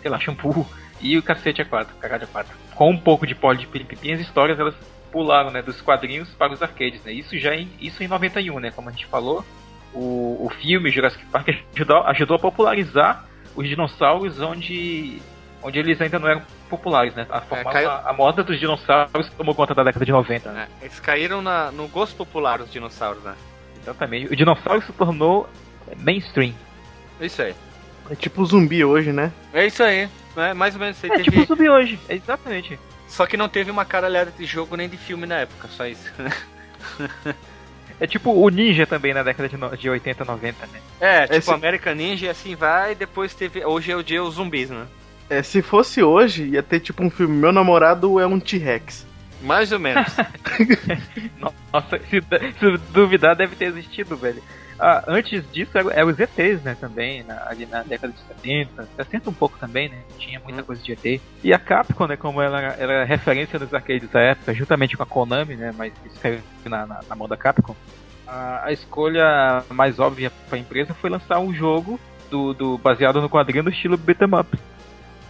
[0.02, 0.68] sei lá, shampoo
[1.02, 2.56] e o cacete a quatro, caralho a quatro.
[2.76, 4.76] Com um pouco de pó de piripipim, as histórias elas
[5.14, 7.04] pularam né, dos quadrinhos para os arcades.
[7.04, 7.14] Né?
[7.14, 8.72] Isso já em, isso em 91, né?
[8.72, 9.46] Como a gente falou,
[9.94, 15.22] o, o filme Jurassic Park ajudou, ajudou a popularizar os dinossauros onde,
[15.62, 17.28] onde eles ainda não eram populares, né?
[17.30, 17.92] A, forma, é, caiu...
[17.92, 20.52] a, a, moda dos dinossauros tomou conta da década de 90.
[20.52, 20.68] Né?
[20.82, 23.36] É, eles caíram na, no gosto popular, os dinossauros, né?
[23.80, 24.34] Exatamente.
[24.34, 25.48] O dinossauro se tornou
[25.98, 26.54] mainstream.
[27.22, 27.54] Isso aí.
[28.10, 29.32] É tipo zumbi hoje, né?
[29.54, 30.10] É isso aí.
[30.36, 31.12] É mais ou menos isso aí.
[31.12, 31.30] É teve...
[31.30, 32.80] tipo zumbi hoje, é exatamente.
[33.14, 36.12] Só que não teve uma caralhada de jogo nem de filme na época, só isso.
[38.00, 39.78] É tipo o Ninja também na década de, no...
[39.78, 40.82] de 80, 90, né?
[41.00, 41.52] É, tipo Esse...
[41.52, 43.64] American Ninja e assim vai, e depois teve.
[43.64, 44.88] Hoje é o dia os zumbis, né?
[45.30, 49.06] É, se fosse hoje, ia ter tipo um filme Meu Namorado é um T-Rex.
[49.44, 50.08] Mais ou menos.
[51.72, 54.44] Nossa, se, se, duvidar, deve ter existido, velho.
[54.80, 58.88] Ah, antes disso, era, era os ETs, né, também, na, ali na década de 70,
[58.96, 60.66] 60 um pouco também, né, tinha muita hum.
[60.66, 61.22] coisa de ET.
[61.44, 65.06] E a Capcom, né, como ela era referência nos arcades da época, juntamente com a
[65.06, 67.76] Konami, né, mas isso caiu na, na, na mão da Capcom,
[68.28, 73.22] a, a escolha mais óbvia para a empresa foi lançar um jogo do, do, baseado
[73.22, 74.58] no quadrinho do estilo beat'em up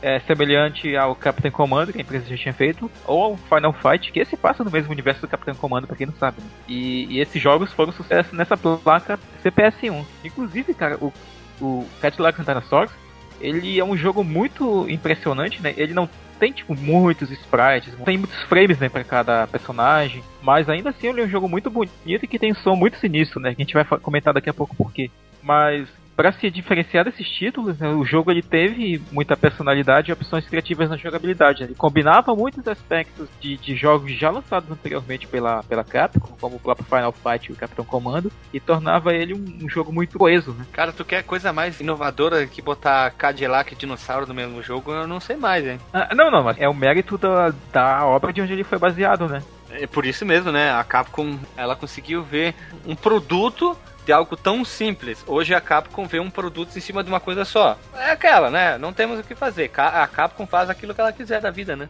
[0.03, 4.11] é, semelhante ao Captain Commando, que a empresa já tinha feito, ou ao Final Fight,
[4.11, 6.41] que esse passa no mesmo universo do Captain Commando, pra quem não sabe.
[6.41, 6.47] Né?
[6.67, 10.03] E, e, esses jogos foram sucesso nessa placa CPS1.
[10.25, 11.13] Inclusive, cara, o,
[11.61, 12.91] o Cadillac Dinosaurs,
[13.39, 15.73] ele é um jogo muito impressionante, né?
[15.77, 20.89] Ele não tem, tipo, muitos sprites, tem muitos frames, né, pra cada personagem, mas ainda
[20.89, 23.55] assim ele é um jogo muito bonito e que tem um som muito sinistro, né,
[23.55, 25.09] que a gente vai comentar daqui a pouco por quê.
[25.41, 30.47] Mas para se diferenciar desses títulos, né, o jogo ele teve muita personalidade e opções
[30.47, 31.63] criativas na jogabilidade.
[31.63, 36.59] Ele combinava muitos aspectos de, de jogos já lançados anteriormente pela, pela Capcom, como o
[36.59, 40.51] próprio Final Fight e o Capitão Comando, e tornava ele um, um, jogo muito coeso.
[40.53, 40.65] Né?
[40.71, 44.91] Cara, tu quer coisa mais inovadora que botar Cadillac e dinossauro no mesmo jogo?
[44.91, 45.79] Eu não sei mais, hein?
[45.93, 49.27] Ah, não, não, mas é o mérito da, da obra de onde ele foi baseado,
[49.27, 49.41] né?
[49.71, 50.71] É por isso mesmo, né?
[50.71, 52.53] A Capcom ela conseguiu ver
[52.85, 55.23] um produto de algo tão simples.
[55.25, 57.77] Hoje a Capcom vê um produto em cima de uma coisa só.
[57.95, 58.77] É aquela, né?
[58.77, 59.71] Não temos o que fazer.
[59.77, 61.89] A Capcom faz aquilo que ela quiser da vida, né?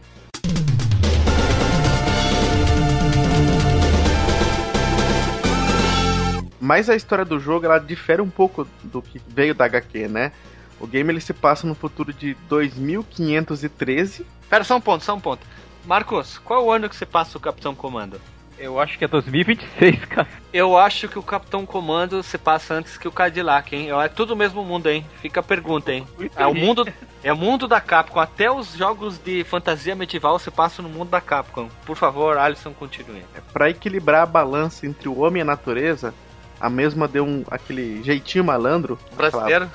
[6.60, 10.32] Mas a história do jogo ela difere um pouco do que veio da HQ, né?
[10.80, 14.26] O game ele se passa no futuro de 2513.
[14.48, 15.46] Pera, só um ponto, só um ponto.
[15.84, 18.18] Marcos, qual é o ano que você passa o Capitão Comando?
[18.58, 20.28] Eu acho que é 2026, cara.
[20.52, 23.88] Eu acho que o Capitão Comando se passa antes que o Cadillac, hein?
[23.92, 25.04] É tudo o mesmo mundo, hein?
[25.20, 26.06] Fica a pergunta, hein?
[26.36, 26.86] É o mundo,
[27.22, 28.20] é o mundo da Capcom.
[28.20, 31.68] Até os jogos de fantasia medieval se passam no mundo da Capcom.
[31.84, 33.24] Por favor, Alisson, continue.
[33.34, 36.14] É para equilibrar a balança entre o homem e a natureza,
[36.60, 39.70] a mesma deu um aquele jeitinho malandro, brasileiro,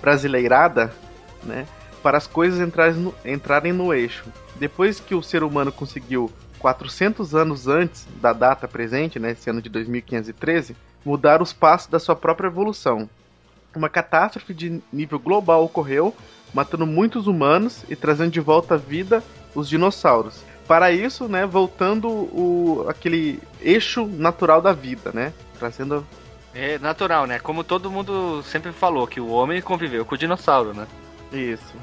[0.00, 0.94] brasileirada,
[1.42, 1.66] né?
[2.02, 4.24] Para as coisas entrarem no, entrarem no eixo.
[4.56, 9.62] Depois que o ser humano conseguiu 400 anos antes da data presente, né, esse ano
[9.62, 13.08] de 2513, mudar os passos da sua própria evolução.
[13.74, 16.14] Uma catástrofe de nível global ocorreu,
[16.52, 19.22] matando muitos humanos e trazendo de volta à vida
[19.54, 20.42] os dinossauros.
[20.66, 26.06] Para isso, né, voltando o aquele eixo natural da vida, né, trazendo
[26.54, 27.38] é natural, né?
[27.38, 30.88] Como todo mundo sempre falou que o homem conviveu com o dinossauro, né?
[31.32, 31.74] Isso.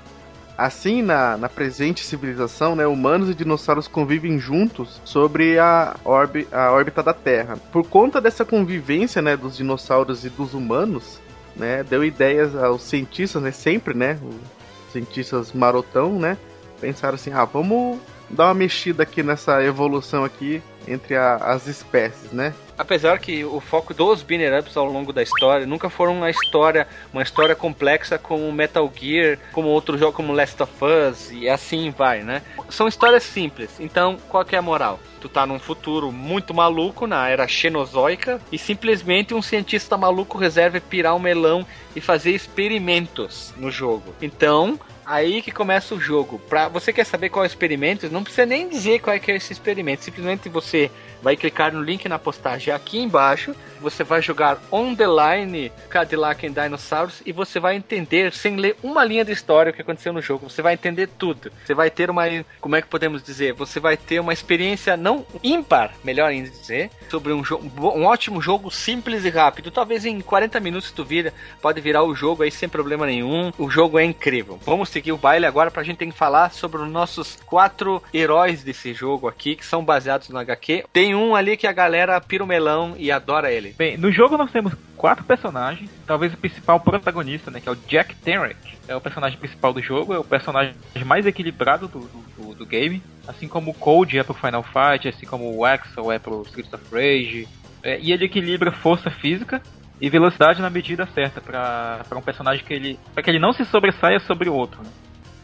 [0.57, 7.03] Assim, na, na presente civilização, né, humanos e dinossauros convivem juntos sobre a, a órbita
[7.03, 7.57] da Terra.
[7.73, 11.19] Por conta dessa convivência né, dos dinossauros e dos humanos,
[11.55, 16.37] né, deu ideias aos cientistas, né, sempre, né, os cientistas marotão, né,
[16.79, 22.31] pensaram assim, ah, vamos dar uma mexida aqui nessa evolução aqui entre a, as espécies,
[22.31, 22.53] né?
[22.77, 26.87] Apesar que o foco dos binner ups ao longo da história nunca foram uma história,
[27.11, 31.91] uma história complexa como Metal Gear, como outro jogo como Last of Us e assim
[31.91, 32.41] vai, né?
[32.69, 33.79] São histórias simples.
[33.79, 34.99] Então, qual que é a moral?
[35.19, 40.79] Tu tá num futuro muito maluco na era xenozoica e simplesmente um cientista maluco reserva
[40.79, 44.13] pirar um melão e fazer experimentos no jogo.
[44.21, 46.39] Então, Aí que começa o jogo.
[46.49, 49.31] Pra você quer saber qual é o experimento, não precisa nem dizer qual é que
[49.31, 50.03] é esse experimento.
[50.03, 50.89] Simplesmente você
[51.21, 53.55] vai clicar no link na postagem aqui embaixo.
[53.81, 58.75] Você vai jogar on the line Cadillac and Dinosaurs e você vai entender, sem ler
[58.81, 60.49] uma linha de história, o que aconteceu no jogo.
[60.49, 61.51] Você vai entender tudo.
[61.63, 62.23] Você vai ter uma.
[62.61, 63.53] Como é que podemos dizer?
[63.53, 68.71] Você vai ter uma experiência não ímpar, melhor ainda dizer, sobre um, um ótimo jogo
[68.71, 69.71] simples e rápido.
[69.71, 73.51] Talvez em 40 minutos tu vira, pode virar o jogo aí sem problema nenhum.
[73.57, 74.59] O jogo é incrível.
[74.63, 78.63] Vamos seguir o baile agora pra gente tem que falar sobre os nossos quatro heróis
[78.63, 80.85] desse jogo aqui, que são baseados no HQ.
[80.93, 83.75] Tem um ali que a galera pira o melão e adora ele.
[83.77, 87.75] Bem, no jogo nós temos quatro personagens, talvez o principal protagonista, né, que é o
[87.75, 90.73] Jack Tenrek, é o personagem principal do jogo, é o personagem
[91.05, 95.25] mais equilibrado do, do, do game, assim como o Cold é pro Final Fight, assim
[95.25, 97.49] como o Axel é pro Streets of Rage,
[97.83, 99.61] é, e ele equilibra força física
[99.99, 103.63] e velocidade na medida certa para um personagem que ele para que ele não se
[103.65, 104.81] sobressaia sobre o outro.
[104.83, 104.89] Né?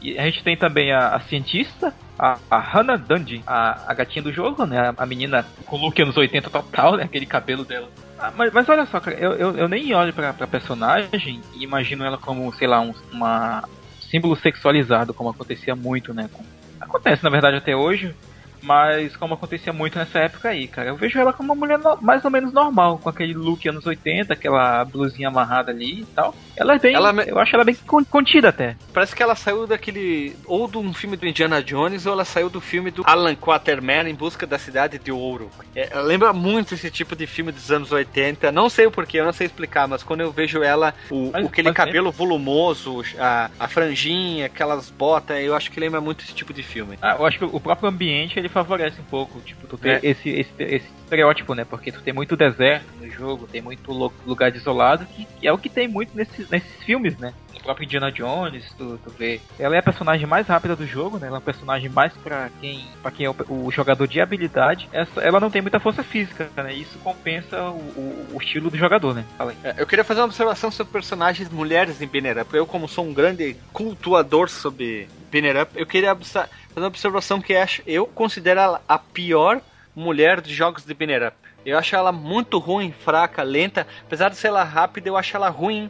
[0.02, 4.24] E a gente tem também a, a cientista, a, a Hannah Dundee, a, a gatinha
[4.24, 4.94] do jogo, né?
[4.98, 7.04] A, menina com look anos 80 total, né?
[7.04, 7.88] Aquele cabelo dela.
[8.18, 11.64] Ah, mas, mas, olha só, cara, eu, eu, eu, nem olho pra, pra personagem e
[11.64, 13.64] imagino ela como, sei lá, um uma
[14.10, 16.30] símbolo sexualizado, como acontecia muito, né?
[16.34, 16.44] Com,
[16.80, 18.14] acontece, na verdade, até hoje
[18.62, 21.98] mas como acontecia muito nessa época aí, cara, eu vejo ela como uma mulher no,
[22.02, 26.36] mais ou menos normal, com aquele look anos 80, aquela blusinha amarrada ali e tal.
[26.56, 27.76] Ela é bem, ela, eu acho ela bem
[28.10, 28.76] contida até.
[28.94, 32.50] Parece que ela saiu daquele ou de um filme do Indiana Jones ou ela saiu
[32.50, 35.50] do filme do Alan Quatermain em busca da cidade de ouro.
[35.76, 38.52] É, lembra muito esse tipo de filme dos anos 80.
[38.52, 41.46] Não sei o porquê, eu não sei explicar, mas quando eu vejo ela, o, mas,
[41.46, 46.54] aquele cabelo volumoso, a, a franjinha, aquelas botas, eu acho que lembra muito esse tipo
[46.54, 46.98] de filme.
[47.02, 50.10] Ah, eu acho que o próprio ambiente ele favorece um pouco, tipo, tu ter é.
[50.10, 51.66] esse, esse, esse estereótipo, né?
[51.66, 53.92] Porque tu tem muito deserto no jogo, tem muito
[54.26, 57.34] lugar isolado, que, que é o que tem muito nesses, nesses filmes, né?
[57.56, 59.40] O próprio Indiana Jones, tu, tu vê.
[59.60, 61.28] Ela é a personagem mais rápida do jogo, né?
[61.28, 64.90] Ela é a personagem mais pra quem, pra quem é o, o jogador de habilidade.
[64.92, 66.74] Essa, ela não tem muita força física, né?
[66.74, 69.26] Isso compensa o, o, o estilo do jogador, né?
[69.38, 69.58] Fala aí.
[69.64, 72.56] É, eu queria fazer uma observação sobre personagens mulheres em Banner Up.
[72.56, 77.56] Eu, como sou um grande cultuador sobre Banner Up, eu queria fazer uma observação que
[77.56, 79.62] acho, eu considero ela a pior
[79.96, 81.38] mulher de jogos de Banner Up.
[81.66, 83.86] Eu acho ela muito ruim, fraca, lenta.
[84.04, 85.90] Apesar de ser ela rápida, eu acho ela ruim.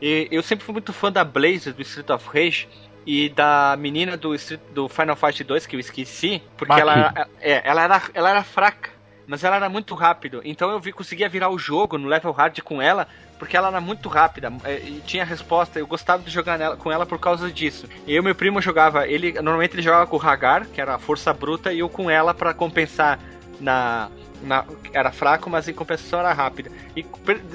[0.00, 2.68] E eu sempre fui muito fã da Blaze do Street of Rage
[3.04, 4.34] e da menina do,
[4.72, 8.90] do Final Fight 2 que eu esqueci, porque ela, é, ela, era, ela era fraca,
[9.26, 10.40] mas ela era muito rápido.
[10.44, 13.08] Então eu vi, conseguia virar o jogo no level hard com ela,
[13.38, 15.78] porque ela era muito rápida é, e tinha resposta.
[15.78, 17.88] Eu gostava de jogar nela, com ela por causa disso.
[18.06, 21.32] Eu meu primo jogava, ele normalmente ele jogava com o Hagar, que era a força
[21.32, 23.18] bruta, e eu com ela para compensar
[23.60, 24.10] na
[24.42, 26.70] na, era fraco, mas em compensação era rápida.
[26.94, 27.04] E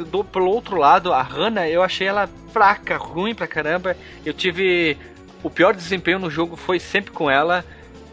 [0.09, 3.95] do, pelo outro lado, a Hannah, eu achei ela fraca, ruim pra caramba.
[4.25, 4.97] Eu tive.
[5.41, 7.65] O pior desempenho no jogo foi sempre com ela.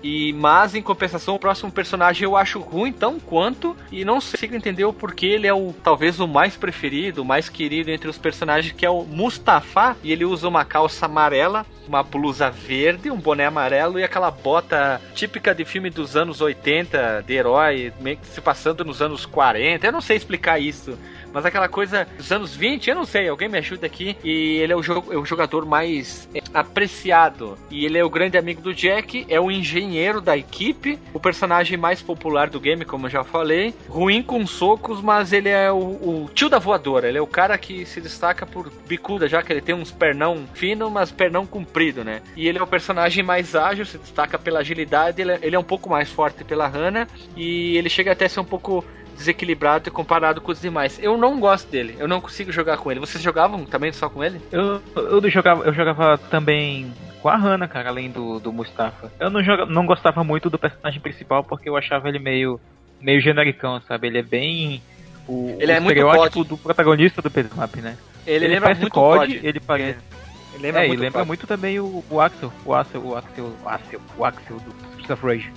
[0.02, 4.54] E, mas em compensação, o próximo personagem eu acho ruim tão quanto e não consigo
[4.54, 8.18] entender o porquê ele é o talvez o mais preferido, o mais querido entre os
[8.18, 13.16] personagens, que é o Mustafa, e ele usa uma calça amarela uma blusa verde, um
[13.16, 18.26] boné amarelo e aquela bota típica de filme dos anos 80, de herói, meio que
[18.26, 19.86] se passando nos anos 40.
[19.86, 20.96] Eu não sei explicar isso.
[21.32, 24.16] Mas aquela coisa dos anos 20, eu não sei, alguém me ajuda aqui.
[24.24, 27.58] E ele é o, é o jogador mais é, apreciado.
[27.70, 31.76] E ele é o grande amigo do Jack, é o engenheiro da equipe, o personagem
[31.76, 33.74] mais popular do game, como eu já falei.
[33.88, 37.08] Ruim com socos, mas ele é o, o tio da voadora.
[37.08, 40.44] Ele é o cara que se destaca por bicuda, já que ele tem uns pernão
[40.54, 42.22] fino, mas pernão comprido né?
[42.36, 45.58] E ele é o personagem mais ágil, se destaca pela agilidade, ele é, ele é
[45.58, 48.84] um pouco mais forte pela Hana e ele chega até a ser um pouco
[49.20, 50.98] desequilibrado comparado com os demais.
[51.02, 53.00] Eu não gosto dele, eu não consigo jogar com ele.
[53.00, 54.40] Vocês jogavam também só com ele?
[54.50, 59.12] Eu, eu, jogava, eu jogava também com a Hana, cara, além do, do Mustafa.
[59.20, 62.58] Eu não, joga, não gostava muito do personagem principal porque eu achava ele meio,
[63.00, 64.06] meio genericão, sabe?
[64.06, 64.82] Ele é bem
[65.28, 67.96] o, ele o é estereótipo muito do protagonista do Pedro né?
[68.26, 69.98] Ele, ele lembra muito COD, COD, ele parece.
[69.98, 70.20] É.
[70.54, 73.68] Ele lembra, é, muito, lembra muito também o, o Axel, o Axel, o Axel, o
[73.68, 75.52] Axel, o Axel do Streets of Rage.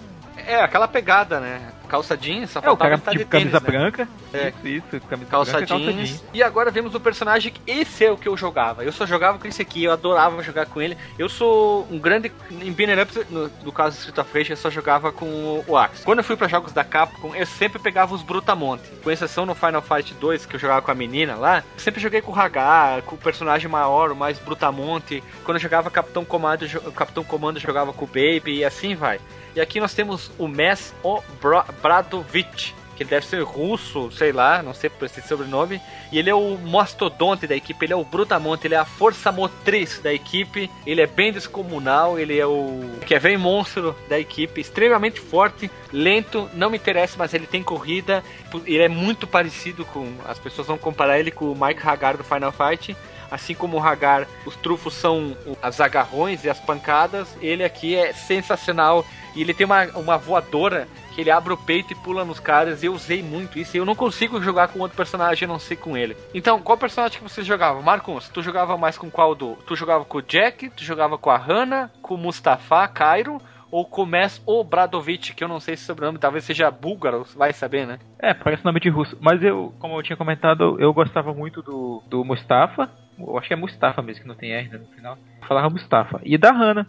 [0.46, 1.74] É, aquela pegada, né?
[1.94, 3.66] calça jeans, só é, o cara, tá tipo, de tênis, camisa né?
[3.68, 4.08] branca.
[4.34, 4.52] É.
[4.64, 5.86] Isso, isso, camisa calça, branca, jeans.
[5.86, 6.24] calça jeans.
[6.34, 8.84] E agora vemos o personagem que esse é o que eu jogava.
[8.84, 10.98] Eu só jogava com esse aqui, eu adorava jogar com ele.
[11.20, 14.72] Eu sou um grande em Banner Up, no, no caso Street of Rage, eu só
[14.72, 16.04] jogava com o Axe.
[16.04, 18.90] Quando eu fui para jogos da Capcom, eu sempre pegava os Brutamonte.
[19.04, 22.22] Com exceção no Final Fight 2, que eu jogava com a menina lá, sempre joguei
[22.24, 25.24] com o Hagar, com o personagem maior, o mais Brutamonte.
[25.44, 29.20] Quando eu jogava Capitão Comando, Capitão Comando eu jogava com o Baby e assim vai.
[29.56, 34.90] E aqui nós temos o Mes Obradovic, que deve ser russo, sei lá, não sei
[34.90, 35.82] por esse sobrenome.
[36.12, 39.32] E ele é o mastodonte da equipe, ele é o brutamonte, ele é a força
[39.32, 40.70] motriz da equipe.
[40.86, 45.70] Ele é bem descomunal, ele é o que é bem monstro da equipe, extremamente forte,
[45.92, 48.24] lento, não me interessa, mas ele tem corrida.
[48.66, 50.12] Ele é muito parecido com.
[50.26, 52.96] As pessoas vão comparar ele com o Mike Hagar do Final Fight.
[53.34, 57.36] Assim como o Hagar, os trufos são as agarrões e as pancadas.
[57.42, 59.04] Ele aqui é sensacional
[59.36, 62.84] e ele tem uma, uma voadora que ele abre o peito e pula nos caras.
[62.84, 63.76] Eu usei muito isso.
[63.76, 66.16] E eu não consigo jogar com outro personagem, a não ser com ele.
[66.32, 67.82] Então, qual personagem que você jogava?
[67.82, 69.56] Marcos, tu jogava mais com qual do?
[69.66, 73.42] Tu jogava com o Jack, tu jogava com a Hannah, com o Mustafa, Cairo
[73.74, 77.88] ou Começa o Bradovic, que eu não sei se sobrenome talvez seja búlgaro, vai saber,
[77.88, 77.98] né?
[78.20, 79.18] É, parece nome de russo.
[79.20, 82.88] Mas eu, como eu tinha comentado, eu gostava muito do, do Mustafa.
[83.20, 85.18] Eu acho que é Mustafa mesmo, que não tem R né, no final.
[85.42, 86.20] Eu falava Mustafa.
[86.24, 86.88] E da Hannah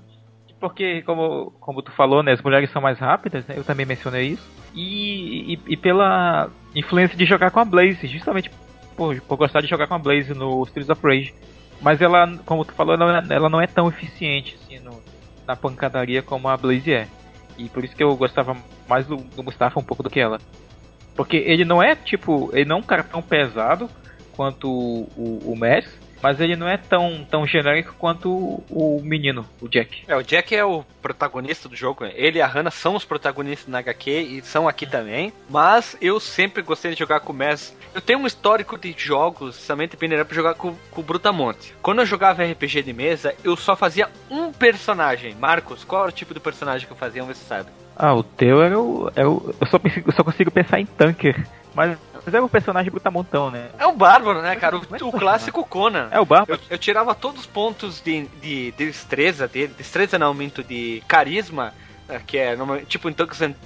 [0.64, 4.28] porque, como, como tu falou, né, as mulheres são mais rápidas, né, eu também mencionei
[4.28, 4.50] isso.
[4.74, 8.50] E, e, e, pela influência de jogar com a Blaze, justamente
[8.96, 11.34] por, por gostar de jogar com a Blaze no Streets of Rage.
[11.82, 15.02] Mas ela, como tu falou, ela, ela não é tão eficiente assim, no,
[15.46, 17.08] na pancadaria como a Blaze é.
[17.58, 18.56] E por isso que eu gostava
[18.88, 20.38] mais do, do Mustafa um pouco do que ela.
[21.14, 23.90] Porque ele não é tipo, ele não é um cara tão pesado
[24.34, 25.56] quanto o, o, o
[26.24, 30.04] mas ele não é tão, tão genérico quanto o, o menino, o Jack.
[30.08, 32.06] É, o Jack é o protagonista do jogo.
[32.06, 35.34] Ele e a Hannah são os protagonistas na HQ e são aqui também.
[35.50, 37.76] Mas eu sempre gostei de jogar com o Mess.
[37.94, 41.74] Eu tenho um histórico de jogos, somente Pinner pra jogar com, com o Brutamonte.
[41.82, 45.34] Quando eu jogava RPG de mesa, eu só fazia um personagem.
[45.34, 47.20] Marcos, qual era o tipo de personagem que eu fazia?
[47.20, 47.68] Vamos ver se sabe.
[47.94, 49.10] Ah, o teu era o.
[49.14, 51.46] Era o eu, só, eu só consigo pensar em tanker.
[51.74, 53.68] Mas mas é um personagem brutamontão, né?
[53.78, 54.76] É o Bárbaro, né, cara?
[54.76, 56.08] O, o clássico Conan.
[56.10, 56.60] É o Bárbaro.
[56.60, 59.74] Eu, eu, tirava todos os pontos de, de, de destreza dele.
[59.76, 61.74] Destreza não, aumento de carisma,
[62.08, 62.56] eh, que é
[62.86, 63.14] tipo em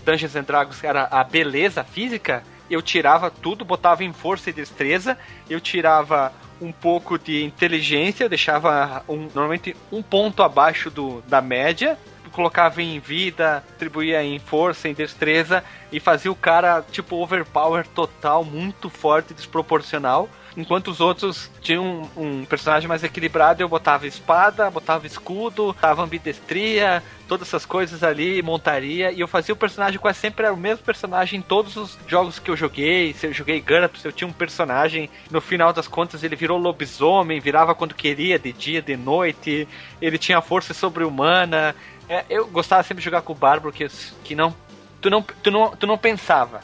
[0.04, 2.42] Dungeons and Dragons, era a beleza física.
[2.70, 5.16] Eu tirava tudo, botava em força e destreza.
[5.48, 11.96] Eu tirava um pouco de inteligência, deixava um, normalmente um ponto abaixo do, da média
[12.38, 18.44] colocava em vida, atribuía em força, em destreza e fazia o cara tipo overpower total,
[18.44, 20.28] muito forte, desproporcional.
[20.56, 27.02] Enquanto os outros tinham um, personagem mais equilibrado, eu botava espada, botava escudo, botava ambidestria,
[27.28, 30.84] todas essas coisas ali, montaria, e eu fazia o personagem quase sempre era o mesmo
[30.84, 33.12] personagem em todos os jogos que eu joguei.
[33.12, 37.38] Se eu joguei GURPS, eu tinha um personagem, no final das contas ele virou lobisomem,
[37.38, 39.68] virava quando queria, de dia, de noite,
[40.00, 41.74] ele tinha força sobre-humana,
[42.08, 43.86] é, eu gostava sempre de jogar com o Bárbaro, que,
[44.24, 44.54] que não,
[45.00, 45.76] tu não, tu não.
[45.76, 46.60] Tu não pensava.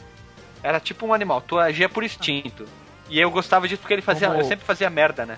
[0.63, 2.65] Era tipo um animal, tu agia por instinto.
[3.09, 4.27] E eu gostava disso porque ele fazia.
[4.27, 4.39] Como...
[4.39, 5.37] Eu sempre fazia merda, né?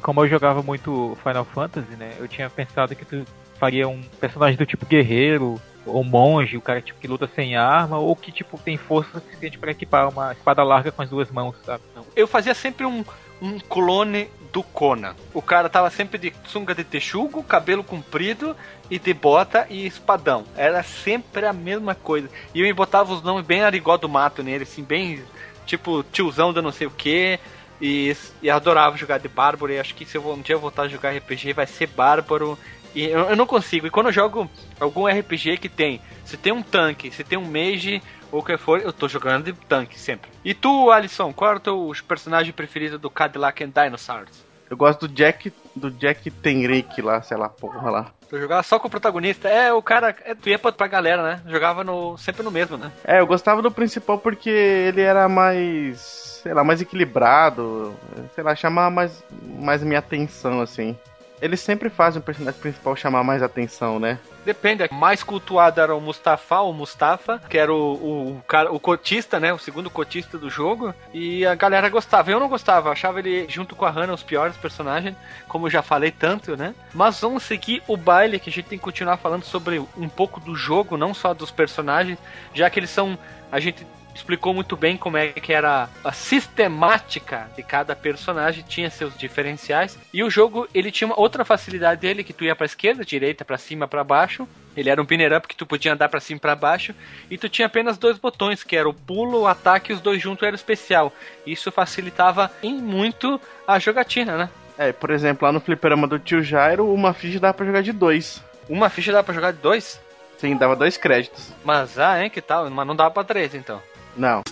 [0.00, 2.14] Como eu jogava muito Final Fantasy, né?
[2.18, 3.26] Eu tinha pensado que tu
[3.58, 7.98] faria um personagem do tipo guerreiro, ou monge, o cara tipo que luta sem arma,
[7.98, 11.54] ou que tipo tem força suficiente para equipar uma espada larga com as duas mãos,
[11.64, 11.82] sabe?
[12.14, 13.04] Eu fazia sempre um,
[13.40, 15.16] um clone do Conan.
[15.32, 18.54] O cara tava sempre de sunga de texugo, cabelo comprido
[18.90, 20.44] e de bota e espadão.
[20.54, 22.28] Era sempre a mesma coisa.
[22.54, 25.22] E eu botava os nomes bem arigó do mato nele, assim, bem
[25.64, 27.40] tipo tiozão da não sei o que.
[27.80, 29.72] E, e adorava jogar de bárbaro.
[29.72, 32.58] E acho que se eu um dia eu voltar a jogar RPG, vai ser bárbaro.
[32.94, 33.86] E eu, eu, não consigo.
[33.86, 37.50] E quando eu jogo algum RPG que tem, se tem um tanque, se tem um
[37.50, 40.30] mage, ou o que for, eu tô jogando de tanque sempre.
[40.42, 44.44] E tu, Alisson, qual é o teu personagem preferido do Cadillac and Dinosaurs?
[44.70, 48.10] Eu gosto do Jack, do Jack Tenrick lá, sei lá, porra lá.
[48.30, 49.46] Tu jogava só com o protagonista.
[49.46, 51.42] É, o cara, é, tu ia pra, pra galera, né?
[51.46, 52.90] Jogava no, sempre no mesmo, né?
[53.04, 57.94] É, eu gostava do principal porque ele era mais, sei lá, mais equilibrado,
[58.34, 59.22] sei lá, chamava mais,
[59.60, 60.96] mais minha atenção, assim.
[61.42, 64.18] Eles sempre fazem o personagem principal chamar mais atenção, né?
[64.44, 68.80] Depende, mais cultuado era o Mustafa, o Mustafa, que era o, o, o, cara, o
[68.80, 69.52] cotista, né?
[69.52, 70.94] O segundo cotista do jogo.
[71.12, 72.30] E a galera gostava.
[72.30, 75.16] Eu não gostava, achava ele, junto com a Hannah, os piores personagens,
[75.46, 76.74] como eu já falei tanto, né?
[76.92, 80.40] Mas vamos seguir o baile, que a gente tem que continuar falando sobre um pouco
[80.40, 82.18] do jogo, não só dos personagens,
[82.52, 83.16] já que eles são.
[83.50, 88.90] A gente explicou muito bem como é que era a sistemática de cada personagem, tinha
[88.90, 89.98] seus diferenciais.
[90.12, 93.44] E o jogo, ele tinha uma outra facilidade dele, que tu ia pra esquerda, direita,
[93.44, 94.46] para cima, para baixo.
[94.76, 96.94] Ele era um pinner up que tu podia andar para cima e pra baixo.
[97.30, 100.20] E tu tinha apenas dois botões, que era o pulo, o ataque e os dois
[100.20, 101.12] juntos era o especial.
[101.46, 104.50] Isso facilitava em muito a jogatina, né?
[104.78, 107.92] É, por exemplo, lá no fliperama do tio Jairo, uma ficha dá pra jogar de
[107.92, 108.42] dois.
[108.68, 110.00] Uma ficha dá pra jogar de dois?
[110.38, 111.52] Sim, dava dois créditos.
[111.62, 112.68] Mas, ah, hein, que tal?
[112.70, 113.80] Mas não dava pra três, então.
[114.16, 114.42] Não.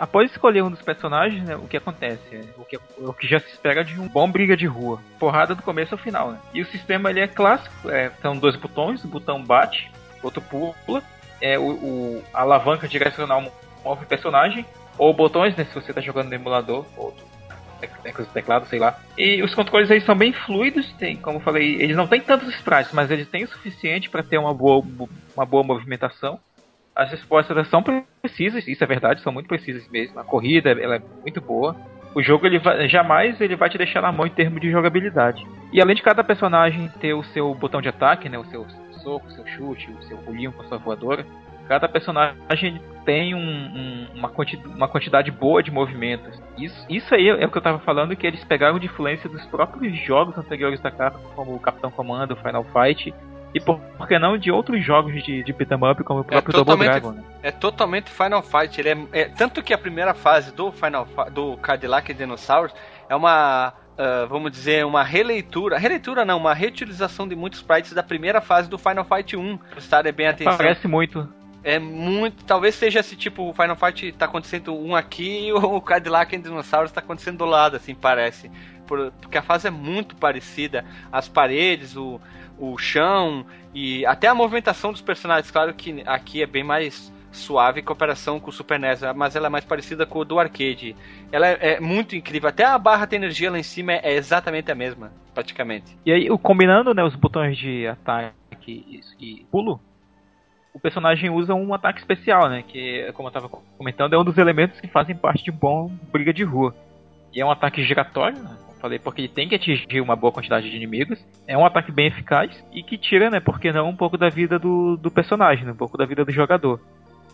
[0.00, 2.48] Após escolher um dos personagens, né, o que acontece?
[2.56, 4.98] O que, o que já se espera de um bom briga de rua.
[5.18, 6.38] Porrada do começo ao final, né?
[6.54, 11.02] E o sistema ele é clássico, é, são dois botões, o botão bate, outro pula,
[11.40, 13.42] é, o, o a alavanca direcional
[13.84, 14.64] move o personagem,
[14.96, 17.29] ou botões, né, se você está jogando no emulador, do
[18.32, 18.98] teclado, sei lá.
[19.16, 22.48] E os controles aí são bem fluidos, tem, como eu falei, eles não têm tantos
[22.54, 24.84] sprites, mas eles têm o suficiente para ter uma boa,
[25.36, 26.38] uma boa movimentação.
[26.94, 27.82] As respostas são
[28.20, 30.18] precisas, isso é verdade, são muito precisas mesmo.
[30.18, 31.76] A corrida ela é muito boa.
[32.14, 35.46] O jogo ele vai, jamais ele vai te deixar na mão em termos de jogabilidade.
[35.72, 38.66] E além de cada personagem ter o seu botão de ataque, né, o seu
[39.02, 41.24] soco, o seu chute, o seu pulinho com a sua voadora,
[41.70, 46.36] cada personagem tem um, um, uma, quantidade, uma, quantidade, boa de movimentos.
[46.58, 49.46] Isso, isso aí é o que eu tava falando, que eles pegaram de influência dos
[49.46, 53.14] próprios jogos anteriores da Capcom, como o Capitão Comando, Final Fight,
[53.54, 56.26] e por, por que não de outros jogos de, de beat'em up, como o é
[56.26, 57.12] próprio é Double Dragon.
[57.12, 57.22] Né?
[57.40, 58.80] É totalmente Final Fight.
[58.80, 62.74] Ele é, é, tanto que a primeira fase do Final do Cadillac Dinosaurs
[63.08, 65.76] é uma Uh, vamos dizer, uma releitura.
[65.76, 69.58] Releitura não, uma reutilização de muitos sprites da primeira fase do Final Fight 1.
[69.58, 70.56] Prestarem bem atenção.
[70.56, 71.28] Parece muito
[71.62, 72.44] é muito.
[72.44, 76.40] Talvez seja esse tipo, o Final Fight tá acontecendo um aqui e o Cadillac and
[76.40, 78.50] Dinosaurs tá acontecendo do lado, assim, parece.
[78.86, 80.84] Por, porque a fase é muito parecida.
[81.12, 82.20] As paredes, o,
[82.58, 85.50] o chão e até a movimentação dos personagens.
[85.50, 89.46] Claro que aqui é bem mais suave em comparação com o Super NES, mas ela
[89.46, 90.96] é mais parecida com o do arcade.
[91.30, 92.48] Ela é, é muito incrível.
[92.48, 95.96] Até a barra de energia lá em cima é, é exatamente a mesma, praticamente.
[96.04, 98.32] E aí, combinando né, os botões de ataque
[98.66, 99.80] e, e pulo,
[100.72, 102.62] o personagem usa um ataque especial, né?
[102.66, 105.90] Que, como eu estava comentando, é um dos elementos que fazem parte de um bom
[106.12, 106.74] briga de rua.
[107.32, 108.56] E é um ataque giratório, né?
[108.66, 111.24] Como falei, porque ele tem que atingir uma boa quantidade de inimigos.
[111.46, 113.40] É um ataque bem eficaz e que tira, né?
[113.40, 116.32] Porque não um pouco da vida do, do personagem, né, um pouco da vida do
[116.32, 116.80] jogador.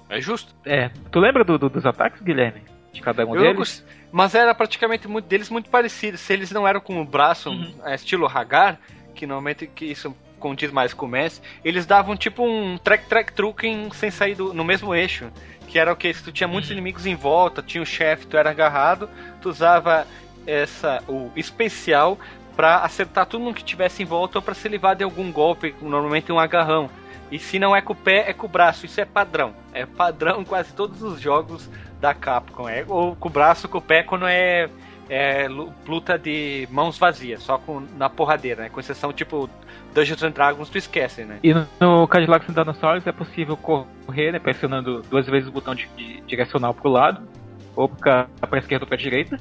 [0.09, 0.55] É justo.
[0.65, 0.91] É.
[1.11, 2.63] Tu lembra do, do, dos ataques, Guilherme?
[2.93, 3.85] De cada um eu deles?
[4.13, 6.21] Mas era praticamente muito deles muito parecidos.
[6.21, 7.75] Se eles não eram com o braço uhum.
[7.85, 8.79] é, estilo Hagar,
[9.15, 10.15] que normalmente que isso
[10.49, 14.65] condiz mais com o Messi, eles davam tipo um track-track trucking sem sair do, no
[14.65, 15.31] mesmo eixo.
[15.67, 16.13] Que era o que?
[16.15, 16.77] Se tu tinha muitos uhum.
[16.77, 20.07] inimigos em volta, tinha o chefe, tu era agarrado, tu usava
[20.47, 22.17] essa, o especial
[22.57, 25.75] para acertar todo mundo que tivesse em volta ou para se livrar de algum golpe,
[25.83, 26.89] normalmente um agarrão.
[27.31, 28.87] E se não é com o pé, é com o braço.
[28.87, 29.53] Isso é padrão.
[29.73, 31.69] É padrão em quase todos os jogos
[32.01, 32.69] da Capcom.
[32.69, 34.71] É ou com o braço, com o pé, quando é,
[35.09, 38.69] é luta de mãos vazias, só com, na porradeira, né?
[38.69, 39.51] Com exceção, tipo,
[39.97, 41.39] Dungeons and Dragons tu esquece, né?
[41.43, 46.21] E no, Cadillac Dinosaurs é possível correr, né, pressionando duas vezes o botão de, de
[46.27, 47.27] direcional pro lado,
[47.75, 49.39] ou pra, pra esquerda ou pra direita.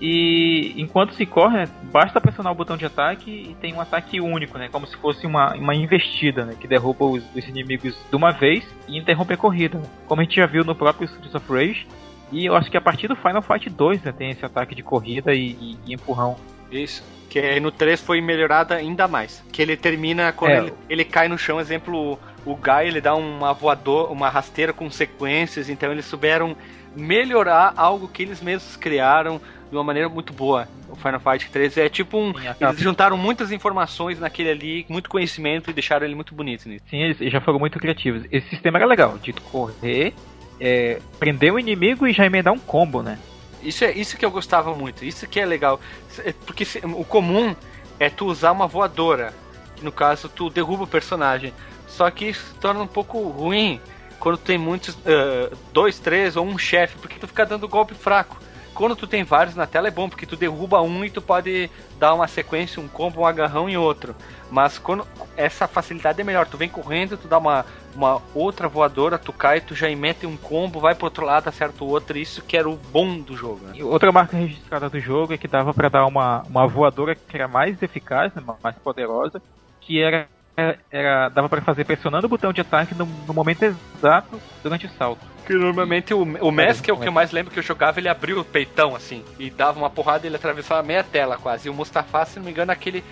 [0.00, 4.20] E enquanto se corre, né, basta pressionar o botão de ataque e tem um ataque
[4.20, 4.68] único, né?
[4.72, 6.56] Como se fosse uma, uma investida, né?
[6.58, 9.78] Que derruba os, os inimigos de uma vez e interrompe a corrida.
[9.78, 9.84] Né?
[10.06, 11.86] Como a gente já viu no próprio Streets of Rage.
[12.32, 14.82] E eu acho que a partir do Final Fight 2 né, tem esse ataque de
[14.82, 16.34] corrida e, e, e empurrão.
[16.72, 17.04] Isso.
[17.28, 19.42] Que no 3 foi melhorada ainda mais.
[19.52, 20.58] Que ele termina quando é.
[20.58, 24.72] ele, ele cai no chão, exemplo, o, o Guy ele dá uma voador, uma rasteira
[24.72, 26.56] com sequências, então eles souberam
[26.94, 30.68] melhorar algo que eles mesmos criaram de uma maneira muito boa.
[30.90, 32.34] O Final Fight 3 é tipo um.
[32.34, 36.84] Sim, eles juntaram muitas informações naquele ali, muito conhecimento e deixaram ele muito bonito nisso.
[36.90, 38.24] Sim, eles já foram muito criativos.
[38.30, 40.12] Esse sistema era legal, de correr,
[40.60, 43.18] é, prender o inimigo e já emendar um combo, né?
[43.62, 45.04] Isso é isso que eu gostava muito.
[45.04, 45.80] Isso que é legal.
[46.18, 47.54] É, porque o comum
[47.98, 49.34] é tu usar uma voadora.
[49.76, 51.52] Que no caso tu derruba o personagem.
[51.86, 53.80] Só que isso se torna um pouco ruim
[54.18, 54.94] quando tem muitos.
[54.94, 56.96] Uh, dois, três ou um chefe.
[56.98, 58.36] Porque tu fica dando golpe fraco.
[58.74, 61.70] Quando tu tem vários na tela é bom, porque tu derruba um e tu pode
[61.98, 64.14] dar uma sequência, um combo, um agarrão em outro.
[64.50, 65.06] Mas quando
[65.36, 67.64] essa facilidade é melhor, tu vem correndo, tu dá uma,
[67.94, 71.84] uma outra voadora, tu cai, tu já emete um combo, vai pro outro lado, acerta
[71.84, 73.66] o outro, isso que era o bom do jogo.
[73.66, 73.82] Né?
[73.84, 77.48] Outra marca registrada do jogo é que dava para dar uma, uma voadora que era
[77.48, 79.40] mais eficaz, né, mais poderosa,
[79.80, 83.62] que era era, era dava para fazer pressionando o botão de ataque no, no, momento
[83.62, 85.20] exato durante o salto.
[85.46, 87.98] Que normalmente o, o Mask, que é o que eu mais lembro que eu jogava,
[87.98, 91.68] ele abriu o peitão assim e dava uma porrada e ele atravessava meia tela quase.
[91.68, 93.02] E o Mustafa, se não me engano, aquele.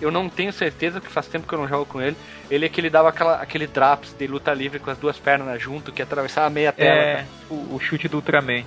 [0.00, 2.16] Eu não tenho certeza, porque faz tempo que eu não jogo com ele.
[2.50, 5.60] Ele é que ele dava aquela, aquele drops de luta livre com as duas pernas
[5.60, 7.00] junto, que atravessava meia tela.
[7.00, 8.64] É, o, o, chute do Ultraman.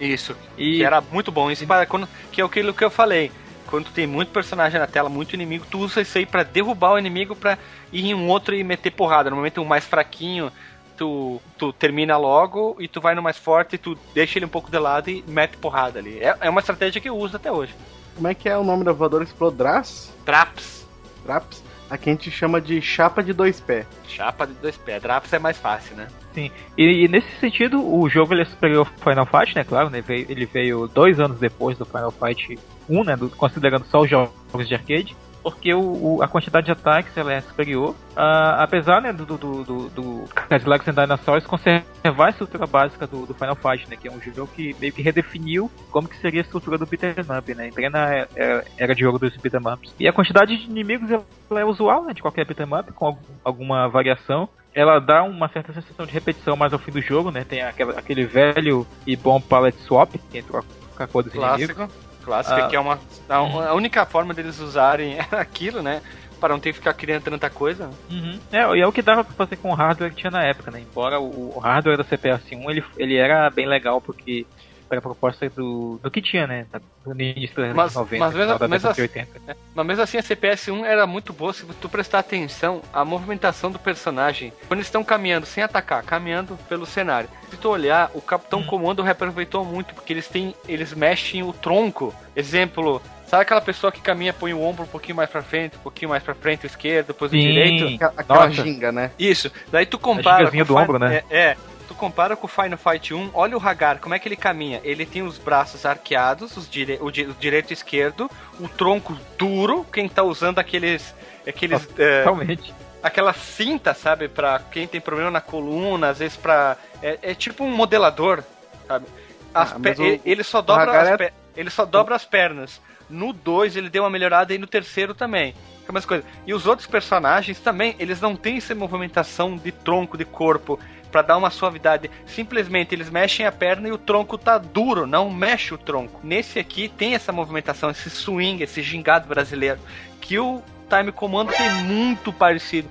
[0.00, 0.36] Isso.
[0.58, 1.52] E que era muito bom.
[1.52, 3.30] Isso para quando, que é aquilo que eu falei
[3.66, 6.98] quando tem muito personagem na tela, muito inimigo, tu usa isso aí pra derrubar o
[6.98, 7.58] inimigo pra
[7.92, 9.30] ir em um outro e meter porrada.
[9.30, 10.52] Normalmente o mais fraquinho,
[10.96, 14.50] tu, tu termina logo e tu vai no mais forte e tu deixa ele um
[14.50, 16.18] pouco de lado e mete porrada ali.
[16.18, 17.74] É, é uma estratégia que eu uso até hoje.
[18.14, 20.12] Como é que é o nome da voadora Explodras?
[20.24, 20.86] Traps.
[21.24, 21.62] Traps?
[21.88, 23.86] Aqui a gente chama de chapa de dois pés.
[24.08, 25.02] Chapa de dois pés.
[25.02, 26.08] Traps é mais fácil, né?
[26.32, 26.50] Sim.
[26.76, 29.64] E, e, nesse sentido, o jogo ele é superior ao Final Fight, né?
[29.64, 29.98] Claro, né?
[29.98, 32.58] ele, veio, ele veio dois anos depois do Final Fight
[33.00, 33.16] 1, né?
[33.16, 37.32] Do, considerando só os jogos de arcade porque o, o, a quantidade de ataques ela
[37.32, 37.90] é superior.
[38.12, 43.26] Uh, apesar né, do, do, do, do Cadillacs and Dinosaurs conservar a estrutura básica do,
[43.26, 46.40] do, Final Fight, né, que é um jogo que meio que redefiniu como que seria
[46.40, 49.94] a estrutura do beat'em up, né, Entrena era, era de jogo dos beat'em ups.
[49.98, 53.88] E a quantidade de inimigos ela é usual né, de qualquer beat'em up, com alguma
[53.88, 57.44] variação ela dá uma certa sensação de repetição mais ao fim do jogo, né?
[57.44, 60.62] Tem aquela, aquele velho e bom palette swap, que com
[60.98, 61.72] a cor dos Clássico.
[61.72, 62.68] inimigos clássica, ah.
[62.68, 62.98] que é uma.
[63.28, 66.02] A, única forma deles usarem aquilo, né?
[66.40, 67.90] Para não ter que ficar criando tanta coisa.
[68.10, 68.38] Uhum.
[68.50, 70.70] É, e é o que dava pra fazer com o hardware que tinha na época,
[70.70, 70.80] né?
[70.80, 74.46] Embora o, o hardware da CPS-1 ele, ele era bem legal, porque
[74.94, 76.66] era a proposta do, do que tinha, né?
[77.04, 79.02] Do início dos mas, 90, mas mesmo, da mesmo assim,
[79.46, 83.70] é, mas mesmo assim a CPS-1 era muito boa se tu prestar atenção à movimentação
[83.70, 84.52] do personagem.
[84.68, 87.28] Quando eles estão caminhando sem atacar, caminhando pelo cenário.
[87.50, 88.66] Se tu olhar, o Capitão hum.
[88.66, 90.54] Comando reaproveitou muito, porque eles têm.
[90.68, 92.14] Eles mexem o tronco.
[92.34, 95.80] Exemplo, Sabe aquela pessoa que caminha, põe o ombro um pouquinho mais pra frente, um
[95.80, 98.04] pouquinho mais pra frente, esquerdo, depois o direito?
[98.14, 99.10] Aquela ginga, né?
[99.18, 99.50] Isso.
[99.70, 100.46] Daí tu compara.
[100.46, 101.22] A do ombro, né?
[101.30, 101.56] É, é,
[102.02, 104.80] compara com o Final Fight 1, olha o Hagar, como é que ele caminha?
[104.82, 106.98] Ele tem os braços arqueados, os dire...
[107.00, 107.22] o, di...
[107.22, 108.28] o direito e esquerdo,
[108.58, 111.14] o tronco duro, quem tá usando aqueles.
[111.46, 112.72] aqueles Totalmente.
[112.72, 116.76] É, aquela cinta, sabe, pra quem tem problema na coluna, às vezes pra.
[117.00, 118.42] É, é tipo um modelador,
[118.88, 119.06] sabe?
[119.54, 120.20] Ah, o...
[120.28, 122.80] ele, só dobra as é ele só dobra as pernas.
[123.08, 125.54] No 2 ele deu uma melhorada e no terceiro também.
[125.88, 126.24] É mais coisa.
[126.46, 130.80] E os outros personagens também, eles não têm essa movimentação de tronco, de corpo
[131.12, 132.10] para dar uma suavidade.
[132.26, 136.18] Simplesmente eles mexem a perna e o tronco tá duro, não mexe o tronco.
[136.24, 139.78] Nesse aqui tem essa movimentação, esse swing, esse gingado brasileiro,
[140.20, 142.88] que o Time Commando tem muito parecido.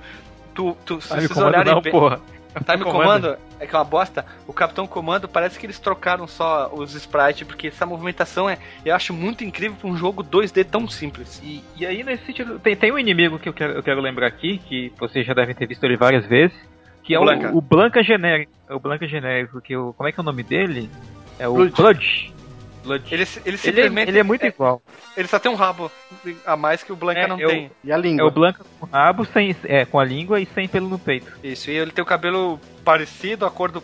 [0.54, 2.20] Tu, tu, se vocês olharem não, bem, porra.
[2.64, 4.26] Time Comando é que é uma bosta.
[4.46, 8.94] O Capitão Comando parece que eles trocaram só os sprites, porque essa movimentação é, eu
[8.94, 11.40] acho muito incrível para um jogo 2D tão simples.
[11.42, 14.26] E, e aí, nesse sentido, tem, tem um inimigo que eu quero, eu quero lembrar
[14.26, 16.56] aqui, que vocês já devem ter visto ele várias vezes,
[17.02, 17.52] que é Blanca.
[17.52, 18.52] O, o Blanca genérico.
[18.68, 20.90] É o Blanca genérico, que o, como é que é o nome dele?
[21.38, 21.74] É o Blood.
[21.76, 22.34] Blood.
[22.84, 23.14] Blood.
[23.14, 24.82] Ele, ele, ele, ele é muito é, igual.
[25.16, 25.90] Ele só tem um rabo
[26.44, 27.66] a mais que o Blanca é, não é tem.
[27.66, 28.22] O, e a língua?
[28.22, 31.32] É o Blanca com rabo, sem, é, com a língua e sem pelo no peito.
[31.42, 33.82] Isso, e ele tem o cabelo parecido, a cor do.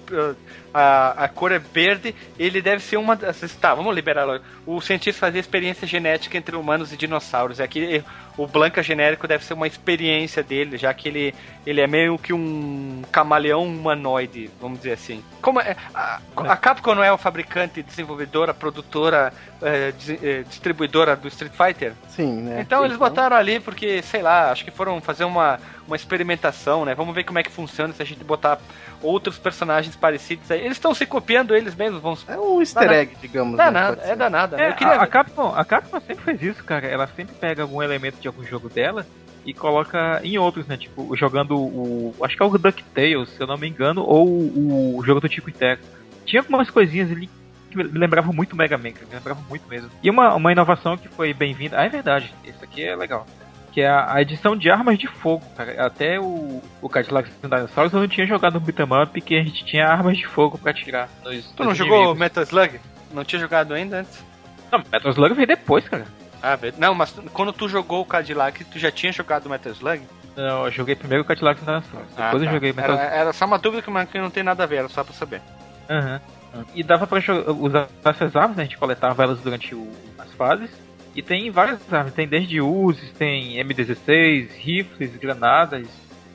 [0.73, 3.17] A, a cor é verde, ele deve ser uma.
[3.17, 4.45] Tá, vamos liberar logo.
[4.67, 7.61] O cientista fazia experiência genética entre humanos e dinossauros.
[7.61, 8.05] Aqui
[8.37, 11.35] o Blanca genérico deve ser uma experiência dele, já que ele,
[11.67, 15.25] ele é meio que um camaleão humanoide, vamos dizer assim.
[15.43, 19.33] Como é, a, a Capcom não é o fabricante, desenvolvedora, produtora,
[19.63, 19.93] é,
[20.23, 21.93] é, distribuidora do Street Fighter?
[22.09, 22.61] Sim, né?
[22.61, 26.85] Então Sim, eles botaram ali porque, sei lá, acho que foram fazer uma, uma experimentação,
[26.85, 26.95] né?
[26.95, 28.61] Vamos ver como é que funciona se a gente botar
[29.03, 30.61] outros personagens parecidos aí.
[30.61, 32.25] Eles estão se copiando eles mesmos, vamos.
[32.29, 33.57] É um easter egg, digamos.
[33.57, 34.61] Né, nada, é danada.
[34.61, 34.95] É, queria...
[34.95, 36.87] a, a, Capcom, a Capcom sempre fez isso, cara.
[36.87, 39.07] Ela sempre pega algum elemento de algum jogo dela
[39.45, 40.77] e coloca em outros, né?
[40.77, 42.15] Tipo, jogando o.
[42.23, 45.29] Acho que é o DuckTales, se eu não me engano, ou o, o jogo do
[45.29, 45.83] Tico e Teco.
[46.25, 47.31] Tinha algumas coisinhas ali
[47.69, 49.91] que me lembravam muito Mega Man, me lembravam muito mesmo.
[50.03, 51.79] E uma, uma inovação que foi bem-vinda.
[51.79, 53.27] Ah, é verdade, isso aqui é legal.
[53.73, 55.85] Que é a, a, edição de armas de fogo, cara.
[55.85, 59.65] Até o, o Cadillac Dinosaurs eu não tinha jogado no beat'em up que a gente
[59.65, 61.53] tinha armas de fogo pra atirar nos.
[61.53, 62.81] Tu não jogou Metal Slug?
[63.13, 64.25] Não tinha jogado ainda antes?
[64.73, 66.07] Não, Metal Slug veio depois, cara.
[66.43, 70.03] Ah, não, mas quando tu jogou o Cadillac, tu já tinha jogado Metal Slug?
[70.37, 72.09] Não, eu joguei primeiro o Cadillac Dinosaurs.
[72.17, 72.51] Ah, depois ah, tá.
[72.51, 73.07] eu joguei Metal Slug.
[73.07, 75.43] Era, era só uma dúvida que não tem nada a ver, era só pra saber.
[75.91, 76.15] Aham.
[76.15, 76.38] Uhum.
[76.75, 77.21] E dava pra
[77.59, 78.63] usar essas armas, né?
[78.63, 79.89] A gente coletava elas durante o,
[80.19, 80.71] as fases.
[81.15, 85.87] E tem várias armas, tem desde uses, tem M16, rifles, granadas,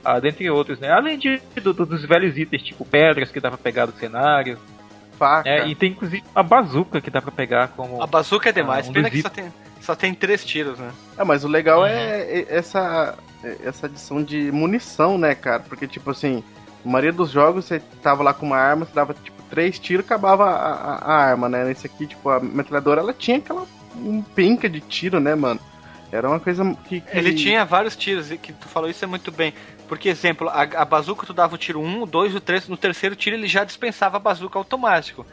[0.04, 0.92] ah, dentre outros, né?
[0.92, 4.58] Além de, do, dos velhos itens, tipo pedras que dá pra pegar do cenário.
[5.18, 5.48] Faca.
[5.48, 8.02] É, e tem inclusive a bazuca que dá pra pegar como.
[8.02, 10.92] A bazuca é demais, Ah, um pena que só tem, só tem três tiros, né?
[11.18, 11.86] É, mas o legal Uhum.
[11.86, 15.62] é é essa, é essa adição de munição, né, cara?
[15.62, 16.44] Porque, tipo assim,
[16.84, 20.04] a maioria dos jogos você tava lá com uma arma, você dava, tipo, três tiros
[20.04, 21.64] acabava a, a- a arma, né?
[21.64, 25.60] Nesse aqui, tipo, a metralhadora, ela tinha aquela um pinca de tiro, né, mano?
[26.12, 27.02] Era uma coisa que...
[27.02, 29.54] que- Ele tinha vários tiros, e que tu falou isso é muito bem.
[29.88, 33.16] Porque, exemplo, a, a bazuca tu dava o tiro 1, 2, o 3, no terceiro
[33.16, 35.24] tiro ele já dispensava a bazuca automático.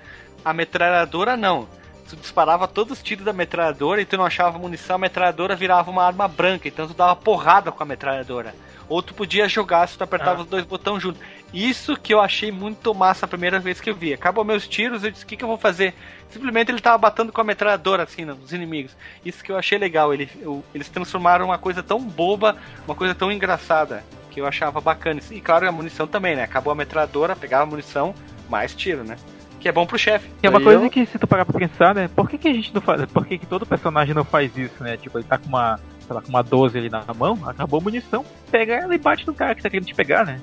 [0.44, 1.66] A metralhadora não.
[2.08, 5.90] Tu disparava todos os tiros da metralhadora e tu não achava munição, a metralhadora virava
[5.90, 8.54] uma arma branca, então tu dava porrada com a metralhadora.
[8.88, 10.42] Ou tu podia jogar se tu apertava Ah.
[10.42, 11.20] os dois botões junto.
[11.52, 14.12] Isso que eu achei muito massa a primeira vez que eu vi.
[14.14, 15.94] Acabou meus tiros, eu disse, o que, que eu vou fazer?
[16.30, 18.96] Simplesmente ele tava batendo com a metralhadora, assim, nos inimigos.
[19.24, 20.14] Isso que eu achei legal.
[20.14, 24.80] Ele, o- eles transformaram uma coisa tão boba, uma coisa tão engraçada, que eu achava
[24.80, 25.20] bacana.
[25.30, 26.44] E claro, a munição também, né?
[26.44, 28.14] Acabou a metralhadora, pegava a munição,
[28.48, 29.16] mais tiro, né?
[29.58, 30.30] Que é bom pro chefe.
[30.42, 32.08] É uma Aí coisa eu- que se tu parar pra pensar, né?
[32.14, 33.04] Por que, que a gente não faz.
[33.06, 34.96] Por que, que todo personagem não faz isso, né?
[34.96, 35.78] Tipo, ele tá com uma.
[36.06, 39.26] sei lá, com uma 12 ali na mão, acabou a munição, pega ela e bate
[39.26, 40.40] no cara que tá querendo te pegar, né?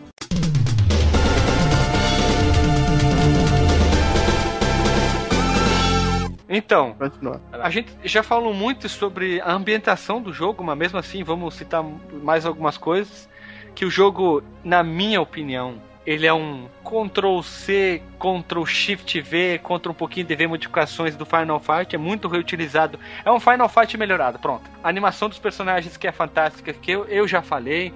[6.58, 7.40] Então, Continua.
[7.52, 11.84] A gente já falou muito sobre a ambientação do jogo, mas mesmo assim vamos citar
[12.24, 13.30] mais algumas coisas.
[13.76, 19.92] Que o jogo, na minha opinião, ele é um Ctrl C, Ctrl Shift V, contra
[19.92, 22.98] um pouquinho de V modificações do Final Fight, é muito reutilizado.
[23.24, 24.64] É um Final Fight melhorado, pronto.
[24.82, 27.94] A animação dos personagens que é fantástica, que eu, eu já falei.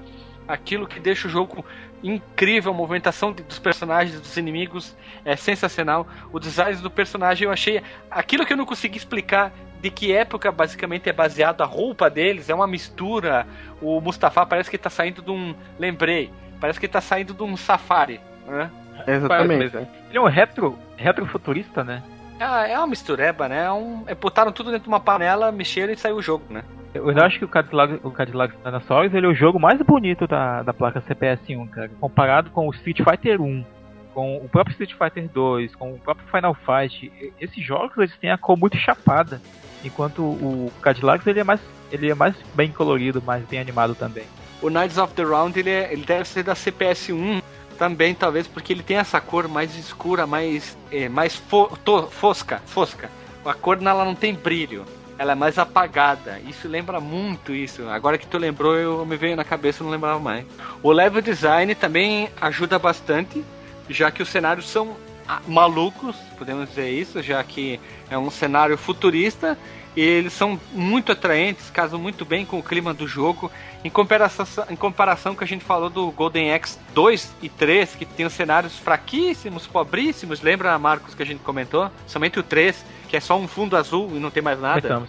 [0.47, 1.63] Aquilo que deixa o jogo
[2.03, 6.07] incrível, a movimentação dos personagens, dos inimigos é sensacional.
[6.31, 10.51] O design do personagem eu achei aquilo que eu não consegui explicar de que época
[10.51, 13.47] basicamente é baseado a roupa deles, é uma mistura.
[13.81, 17.57] O Mustafa parece que tá saindo de um, lembrei, parece que tá saindo de um
[17.57, 18.69] safari, né?
[19.07, 19.75] Exatamente.
[19.75, 22.03] Ele é um retro, retrofuturista, né?
[22.39, 23.65] É, é uma mistureba, né?
[23.65, 26.63] É um, é, botaram tudo dentro de uma panela, mexeram e saiu o jogo, né?
[26.93, 30.61] Eu acho que o Cadillac, o Cadillac Dinosaurs ele é o jogo mais bonito da,
[30.61, 31.91] da placa CPS1, cara.
[31.99, 33.65] Comparado com o Street Fighter 1,
[34.13, 37.11] com o próprio Street Fighter 2, com o próprio Final Fight.
[37.39, 39.41] Esses jogos eles têm a cor muito chapada.
[39.85, 41.61] Enquanto o Cadillac ele é mais,
[41.91, 44.25] ele é mais bem colorido, mais bem animado também.
[44.61, 47.41] O Knights of the Round ele, é- ele deve ser da CPS 1
[47.79, 52.61] também, talvez, porque ele tem essa cor mais escura, mais, é, mais fo- to- fosca,
[52.65, 53.09] fosca.
[53.43, 54.85] A cor ela não tem brilho,
[55.21, 56.39] ela é mais apagada.
[56.49, 57.87] Isso lembra muito isso.
[57.87, 60.47] Agora que tu lembrou, eu me veio na cabeça, não lembrava mais.
[60.81, 63.45] O level design também ajuda bastante,
[63.87, 64.97] já que os cenários são
[65.27, 69.55] ah, malucos, podemos dizer isso, já que é um cenário futurista
[69.95, 73.51] e eles são muito atraentes, casam muito bem com o clima do jogo.
[73.83, 78.05] Em comparação, em comparação com a gente falou do Golden Axe 2 e 3, que
[78.05, 81.89] tem os cenários fraquíssimos, pobríssimos, lembra, Marcos, que a gente comentou?
[82.05, 85.03] Somente o 3, que é só um fundo azul e não tem mais nada.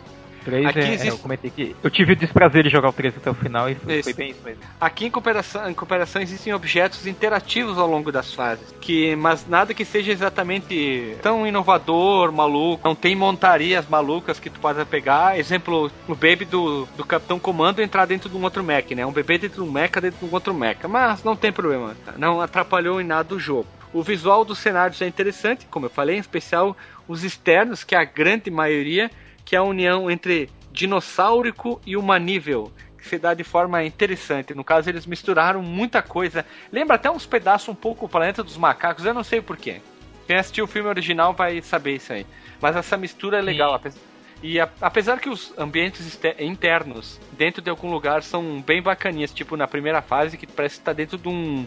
[0.44, 2.92] 3 Aqui é, é, existe- eu comentei que eu tive o desprazer de jogar o
[2.92, 4.60] 3 até o final e foi, foi bem isso mesmo.
[4.80, 9.72] Aqui em comparação, em comparação existem objetos interativos ao longo das fases, que mas nada
[9.74, 12.86] que seja exatamente tão inovador, maluco.
[12.86, 15.38] Não tem montarias malucas que tu possa pegar.
[15.38, 19.04] Exemplo, o baby do, do Capitão Comando entrar dentro de um outro mech, né?
[19.06, 20.86] Um bebê dentro de um mecha dentro de um outro mecha.
[20.88, 23.66] Mas não tem problema, não atrapalhou em nada o jogo.
[23.92, 26.74] O visual dos cenários é interessante, como eu falei, em especial
[27.06, 29.10] os externos, que a grande maioria,
[29.44, 34.54] que é a união entre dinossaurico e humanível, que se dá de forma interessante.
[34.54, 36.46] No caso, eles misturaram muita coisa.
[36.70, 39.80] Lembra até uns pedaços um pouco o Planeta dos Macacos, eu não sei porquê.
[40.26, 42.26] Quem assistiu o filme original vai saber isso aí.
[42.60, 43.80] Mas essa mistura é legal.
[44.42, 49.68] E apesar que os ambientes internos dentro de algum lugar são bem bacaninhas, tipo na
[49.68, 51.66] primeira fase, que parece estar dentro de um.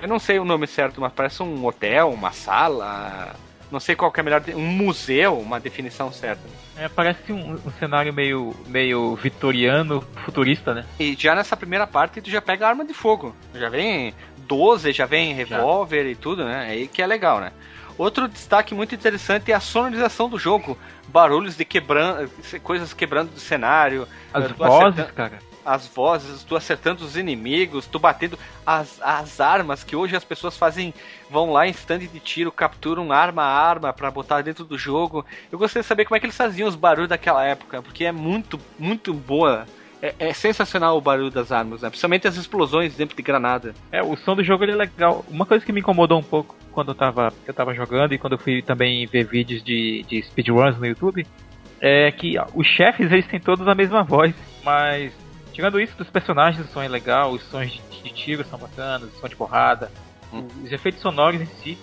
[0.00, 3.34] Eu não sei o nome certo, mas parece um hotel, uma sala.
[3.74, 4.40] Não sei qual que é a melhor.
[4.40, 6.40] de- Um museu, uma definição certa.
[6.78, 10.84] É, parece um, um cenário meio, meio vitoriano, futurista, né?
[10.98, 13.34] E já nessa primeira parte tu já pega arma de fogo.
[13.54, 16.66] Já vem 12, já vem revólver e tudo, né?
[16.70, 17.50] Aí que é legal, né?
[17.98, 20.78] Outro destaque muito interessante é a sonorização do jogo.
[21.08, 22.30] Barulhos de quebrando,
[22.62, 24.06] coisas quebrando do cenário.
[24.32, 25.38] As tu vozes, acerta- cara.
[25.64, 30.56] As vozes, tu acertando os inimigos, tu batendo as, as armas que hoje as pessoas
[30.56, 30.92] fazem,
[31.30, 35.24] vão lá em stand de tiro, capturam arma a arma pra botar dentro do jogo.
[35.50, 38.12] Eu gostaria de saber como é que eles faziam os barulhos daquela época, porque é
[38.12, 39.66] muito, muito boa.
[40.02, 41.88] É, é sensacional o barulho das armas, né?
[41.88, 43.74] Principalmente as explosões dentro de granada.
[43.90, 45.24] É, o som do jogo ele é legal.
[45.30, 48.34] Uma coisa que me incomodou um pouco quando eu tava, eu tava jogando e quando
[48.34, 51.26] eu fui também ver vídeos de, de speedruns no YouTube,
[51.80, 55.12] é que os chefes eles têm todos a mesma voz, mas
[55.54, 59.08] tirando isso dos personagens, o som é legal, os sons de, de tiro são bacanas,
[59.14, 59.90] o som de porrada,
[60.32, 60.46] hum.
[60.62, 61.78] os efeitos sonoros em si.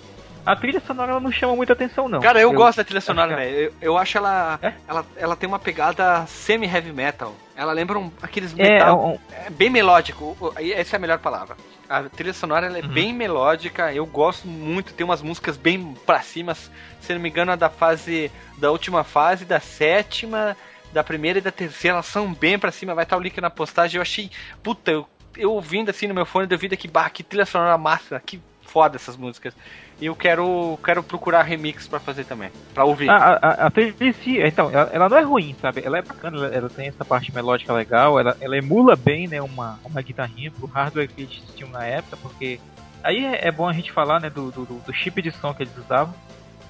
[0.46, 2.20] A trilha sonora não chama muita atenção, não.
[2.20, 3.56] Cara, eu, eu gosto da trilha sonora, velho.
[3.56, 4.74] Eu, eu, acho ela, é?
[4.88, 5.06] ela.
[5.16, 7.36] Ela tem uma pegada semi-heavy metal.
[7.56, 8.90] Ela lembra um, aqueles é, metal.
[8.90, 9.46] É, um...
[9.46, 10.36] é, bem melódico.
[10.58, 11.56] Essa é a melhor palavra.
[11.88, 12.88] A trilha sonora ela é uhum.
[12.88, 13.94] bem melódica.
[13.94, 14.94] Eu gosto muito.
[14.94, 16.56] Tem umas músicas bem pra cima.
[16.56, 18.32] Se não me engano, a da fase.
[18.58, 20.58] Da última fase, da sétima,
[20.94, 21.96] da primeira e da terceira.
[21.96, 22.96] Elas são bem pra cima.
[22.96, 23.98] Vai estar o link na postagem.
[23.98, 24.30] Eu achei.
[24.64, 27.78] Puta, eu, eu ouvindo assim no meu fone de ouvido que, bah, que trilha sonora
[27.78, 28.22] massa.
[28.26, 29.54] Que foda essas músicas.
[30.00, 33.10] E eu quero, quero procurar remix para fazer também, para ouvir.
[33.10, 35.84] A, a, a trilha em si, então, ela, ela, não é ruim, sabe?
[35.86, 39.39] Ela é bacana, ela, ela, tem essa parte melódica legal, ela, ela emula bem, né,
[39.42, 42.60] uma, uma guitarrinha pro hardware que eles tinham na época, porque
[43.04, 45.62] aí é, é bom a gente falar, né, do, do, do, chip de som que
[45.62, 46.16] eles usavam,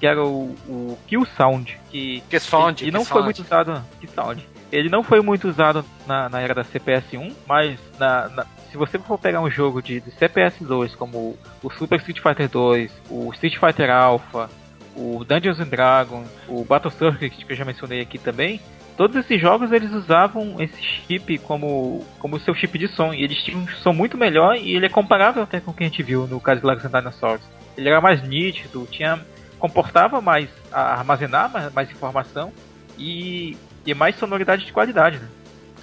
[0.02, 3.24] que era o, o Kill Sound, que, que sound, e não que foi sound.
[3.24, 4.48] muito usado, que sound.
[4.72, 8.98] Ele não foi muito usado na, na era da CPS1, mas na, na se você
[8.98, 13.32] for pegar um jogo de, de CPS 2, como o Super Street Fighter 2, o
[13.34, 14.50] Street Fighter Alpha,
[14.96, 18.60] o Dungeons and Dragons, o Battle Circuit que eu já mencionei aqui também,
[18.96, 23.40] todos esses jogos eles usavam esse chip como como seu chip de som e eles
[23.44, 26.02] tinham um som muito melhor e ele é comparável até com o que a gente
[26.02, 27.42] viu no Cadillacs and Dinosaurs.
[27.76, 29.24] Ele era mais nítido, tinha
[29.62, 32.52] comportava mais armazenar mais, mais informação
[32.98, 33.56] e,
[33.86, 35.20] e mais sonoridade de qualidade.
[35.20, 35.28] Né?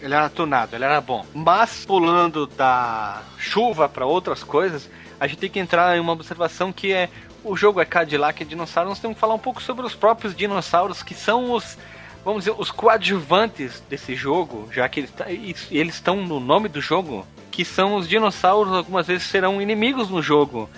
[0.02, 1.26] Ele era tunado, ele era bom.
[1.34, 6.74] Mas pulando da chuva para outras coisas, a gente tem que entrar em uma observação
[6.74, 7.08] que é
[7.42, 10.36] o jogo é Cadillac e dinossauro, nós temos que falar um pouco sobre os próprios
[10.36, 11.78] dinossauros que são os
[12.26, 16.82] vamos dizer, os coadjuvantes desse jogo, já que eles, tá, eles estão no nome do
[16.82, 20.70] jogo, que são os dinossauros, algumas vezes serão inimigos no jogo.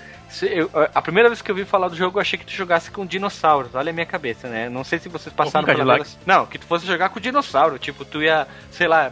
[0.44, 2.90] Eu, a primeira vez que eu vi falar do jogo, eu achei que tu jogasse
[2.90, 3.76] com dinossauros.
[3.76, 4.70] Olha a minha cabeça, né?
[4.70, 6.10] Não sei se vocês passaram por Cadillac.
[6.26, 7.78] Não, que tu fosse jogar com dinossauro.
[7.78, 9.12] Tipo, tu ia, sei lá,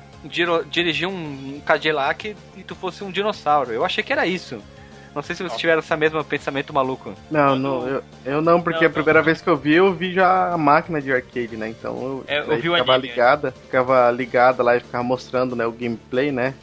[0.70, 3.72] dirigir um Cadillac e tu fosse um dinossauro.
[3.72, 4.62] Eu achei que era isso.
[5.14, 7.14] Não sei se vocês tiveram esse mesmo pensamento maluco.
[7.30, 9.26] Não, não eu, eu não, porque não, a primeira não.
[9.26, 11.70] vez que eu vi, eu vi já a máquina de arcade, né?
[11.70, 15.66] Então eu, é, eu vi ficava anime, ligada, ficava ligada lá e ficava mostrando né,
[15.66, 16.54] o gameplay, né?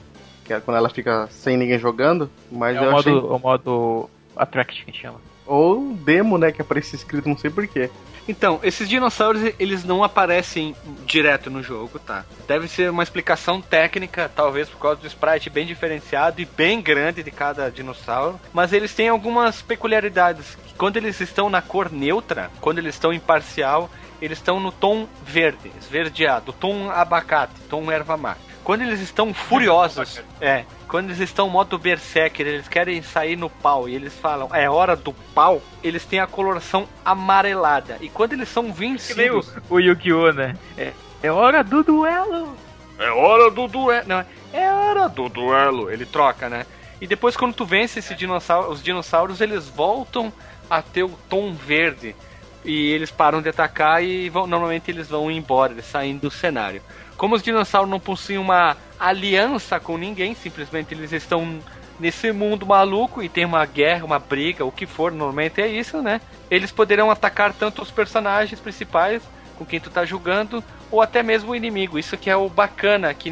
[0.44, 2.30] Que é quando ela fica sem ninguém jogando.
[2.50, 3.12] Mas é eu o modo, achei...
[3.12, 5.20] o modo Attract que chama.
[5.46, 7.90] Ou demo, né, que aparece escrito, não sei porquê.
[8.28, 10.74] Então, esses dinossauros, eles não aparecem
[11.04, 12.24] direto no jogo, tá?
[12.48, 17.22] Deve ser uma explicação técnica, talvez por causa do sprite bem diferenciado e bem grande
[17.22, 18.40] de cada dinossauro.
[18.52, 20.58] Mas eles têm algumas peculiaridades.
[20.76, 23.88] Quando eles estão na cor neutra, quando eles estão em parcial,
[24.20, 28.45] eles estão no tom verde, esverdeado, tom abacate, tom erva mate.
[28.66, 33.88] Quando eles estão furiosos, é, quando eles estão modo berserker, eles querem sair no pau
[33.88, 37.96] e eles falam, é hora do pau, eles têm a coloração amarelada.
[38.00, 39.52] E quando eles são vencidos...
[39.70, 40.56] o, o Yu-Gi-Oh, né?
[40.76, 40.92] É,
[41.22, 42.56] é hora do duelo!
[42.98, 44.08] É hora do duelo!
[44.08, 45.88] Não, é hora do duelo!
[45.88, 46.66] Ele troca, né?
[47.00, 50.32] E depois quando tu vence esse dinossauro, os dinossauros, eles voltam
[50.68, 52.16] a ter o tom verde.
[52.64, 56.82] E eles param de atacar e vão, normalmente eles vão embora, eles saem do cenário.
[57.16, 61.58] Como os dinossauros não possuem uma aliança com ninguém, simplesmente eles estão
[61.98, 66.02] nesse mundo maluco e tem uma guerra, uma briga, o que for, normalmente é isso,
[66.02, 66.20] né?
[66.50, 69.22] Eles poderão atacar tanto os personagens principais
[69.56, 71.98] com quem tu tá jogando, ou até mesmo o inimigo.
[71.98, 73.30] Isso que é o bacana, que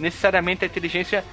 [0.00, 1.24] necessariamente a inteligência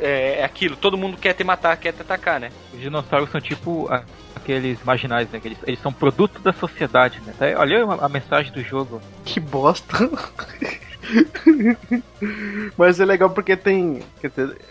[0.00, 2.52] é, é aquilo, todo mundo quer te matar, quer te atacar, né?
[2.72, 3.88] Os dinossauros são tipo
[4.36, 5.40] aqueles marginais, né?
[5.44, 7.56] Eles, eles são produto da sociedade, né?
[7.56, 9.02] Olha a mensagem do jogo.
[9.24, 9.96] Que bosta!
[12.76, 14.02] Mas é legal porque tem.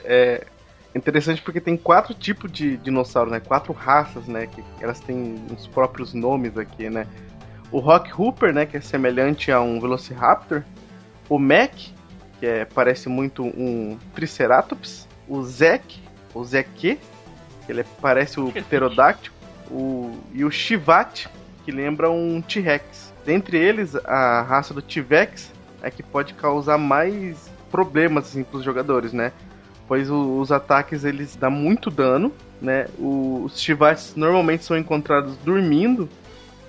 [0.04, 0.46] É
[0.96, 3.40] interessante porque tem quatro tipos de dinossauro, né?
[3.40, 4.48] Quatro raças, né?
[4.48, 7.06] Que elas têm os próprios nomes aqui, né?
[7.72, 8.66] O Rock Hooper, né?
[8.66, 10.64] Que é semelhante a um Velociraptor.
[11.28, 11.74] O Mac,
[12.40, 15.08] que é, parece muito um Triceratops.
[15.28, 16.00] O Zek,
[16.34, 17.00] o Zeke,
[17.66, 19.36] que ele parece o Pterodáctilo.
[19.70, 21.28] O, e o Shivat,
[21.64, 23.14] que lembra um T-Rex.
[23.26, 25.52] Dentre eles, a raça do T-Vex
[25.86, 29.32] é que pode causar mais problemas assim, para os jogadores, né?
[29.88, 32.88] Pois o, os ataques eles dão muito dano, né?
[32.98, 36.10] O, os chivates normalmente são encontrados dormindo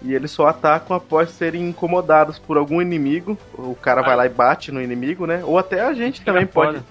[0.03, 3.39] e eles só atacam após serem incomodados por algum inimigo.
[3.55, 5.43] O cara vai lá e bate no inimigo, né?
[5.43, 6.83] Ou até a gente também pode.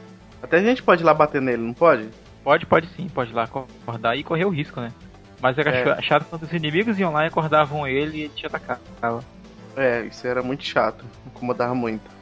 [0.41, 2.09] Até a gente pode ir lá bater nele, não pode?
[2.43, 4.91] Pode, pode sim, pode ir lá acordar e correr o risco, né?
[5.39, 6.01] Mas era é.
[6.01, 9.23] chato quando os inimigos iam lá e acordavam ele e te atacava.
[9.77, 12.14] É, isso era muito chato, incomodava muito.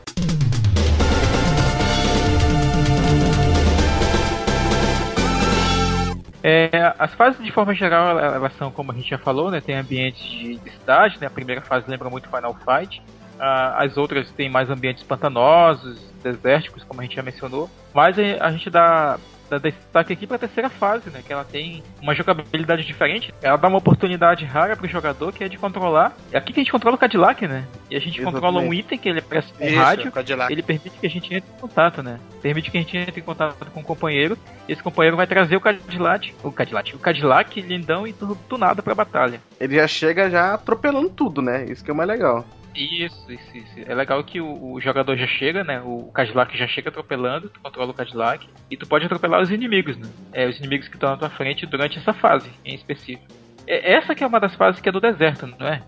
[6.45, 9.61] É, as fases, de forma geral, elas são, como a gente já falou, né?
[9.61, 11.27] Tem ambientes de cidade, né?
[11.27, 13.01] A primeira fase lembra muito Final Fight.
[13.35, 17.69] Uh, as outras têm mais ambientes pantanosos, desérticos, como a gente já mencionou.
[17.93, 19.17] Mas a gente dá
[19.59, 21.21] da destaque aqui para a terceira fase, né?
[21.25, 23.33] Que ela tem uma jogabilidade diferente.
[23.41, 26.15] Ela dá uma oportunidade rara para o jogador, que é de controlar.
[26.31, 27.65] É aqui que a gente controla o Cadillac, né?
[27.89, 28.41] E a gente Exatamente.
[28.41, 30.11] controla um item que ele presta um rádio.
[30.49, 32.19] Ele permite que a gente entre em contato, né?
[32.41, 34.37] Permite que a gente entre em contato com o companheiro.
[34.67, 38.13] E esse companheiro vai trazer o Cadillac, o Cadillac, o Cadillac lindão e
[38.47, 39.41] tunado para a batalha.
[39.59, 41.65] Ele já chega já atropelando tudo, né?
[41.65, 42.45] Isso que é o mais legal.
[42.75, 43.79] Isso, isso, isso.
[43.85, 45.81] É legal que o, o, jogador já chega, né?
[45.81, 48.47] O Cadillac já chega atropelando, tu controla o Cadillac.
[48.69, 50.09] E tu pode atropelar os inimigos, né?
[50.31, 53.27] É, os inimigos que estão na tua frente durante essa fase, em específico.
[53.67, 55.83] É, essa que é uma das fases que é do deserto, não é?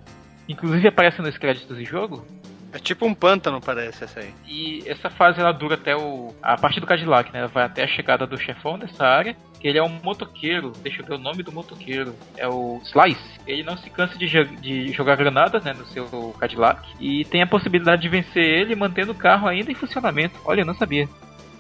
[0.47, 2.25] Inclusive aparece nos créditos do jogo.
[2.71, 4.33] É tipo um pântano, parece essa aí.
[4.45, 6.35] E essa fase ela dura até o.
[6.43, 7.39] A parte do Cadillac, né?
[7.39, 9.35] Ela vai até a chegada do chefão dessa área
[9.67, 10.71] ele é um motoqueiro.
[10.83, 12.15] Deixa eu ver o nome do motoqueiro.
[12.37, 13.39] É o Slice.
[13.47, 16.87] Ele não se cansa de, de jogar granadas né, no seu Cadillac.
[16.99, 20.39] E tem a possibilidade de vencer ele mantendo o carro ainda em funcionamento.
[20.45, 21.09] Olha, eu não sabia.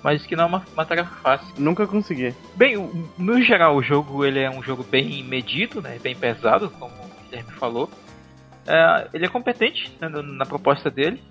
[0.03, 1.47] Mas que não é uma, uma tarefa fácil.
[1.57, 2.31] Nunca consegui.
[2.55, 2.77] Bem,
[3.17, 7.23] no geral, o jogo ele é um jogo bem medido, né, bem pesado, como o
[7.23, 7.89] Guilherme falou.
[8.67, 11.23] É, ele é competente né, na proposta dele.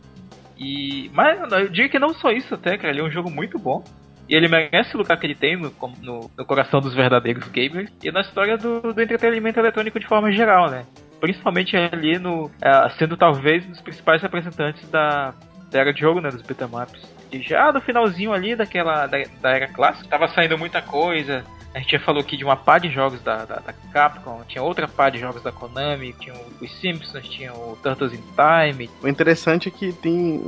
[0.59, 3.61] E, mas eu digo que não só isso até, cara, ele é um jogo muito
[3.61, 3.85] bom.
[4.29, 7.91] E ele merece o lugar que ele tem no, no, no coração dos verdadeiros gamers
[8.03, 10.87] e na história do, do, entretenimento eletrônico de forma geral, né?
[11.20, 12.51] Principalmente ali no.
[12.61, 15.35] É, sendo talvez um dos principais representantes da,
[15.70, 16.31] da era de jogo, né?
[16.31, 17.03] Dos beatemaps.
[17.31, 19.07] E já no finalzinho ali daquela.
[19.07, 21.45] Da, da era clássica, tava saindo muita coisa.
[21.75, 24.62] A gente já falou aqui de uma pá de jogos da, da, da, Capcom, tinha
[24.62, 28.89] outra pá de jogos da Konami, tinha os Simpsons, tinha o Turtles in Time.
[29.03, 30.41] O interessante é que tem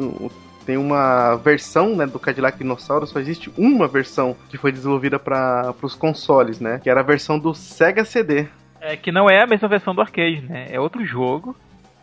[0.66, 5.72] tem uma versão né, do Cadillac Dinossauro, só existe uma versão que foi desenvolvida para
[5.80, 6.80] os consoles, né?
[6.82, 8.46] Que era a versão do Sega CD.
[8.80, 10.66] É, que não é a mesma versão do arcade, né?
[10.70, 11.56] É outro jogo.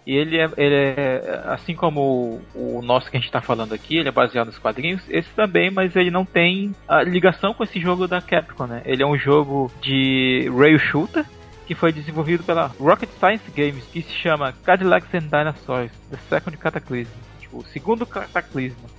[0.07, 3.73] E ele é, ele é assim como o, o nosso que a gente está falando
[3.73, 7.79] aqui, ele é baseado nos quadrinhos, esse também, mas ele não tem ligação com esse
[7.79, 8.81] jogo da Capcom, né?
[8.85, 11.25] Ele é um jogo de rail shooter,
[11.65, 16.57] que foi desenvolvido pela Rocket Science Games, que se chama Cadillacs and Dinosaurs: The Second
[16.57, 18.89] Cataclysm o segundo Cataclismo.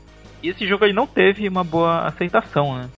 [0.43, 2.91] E esse jogo ele não teve uma boa aceitação, né?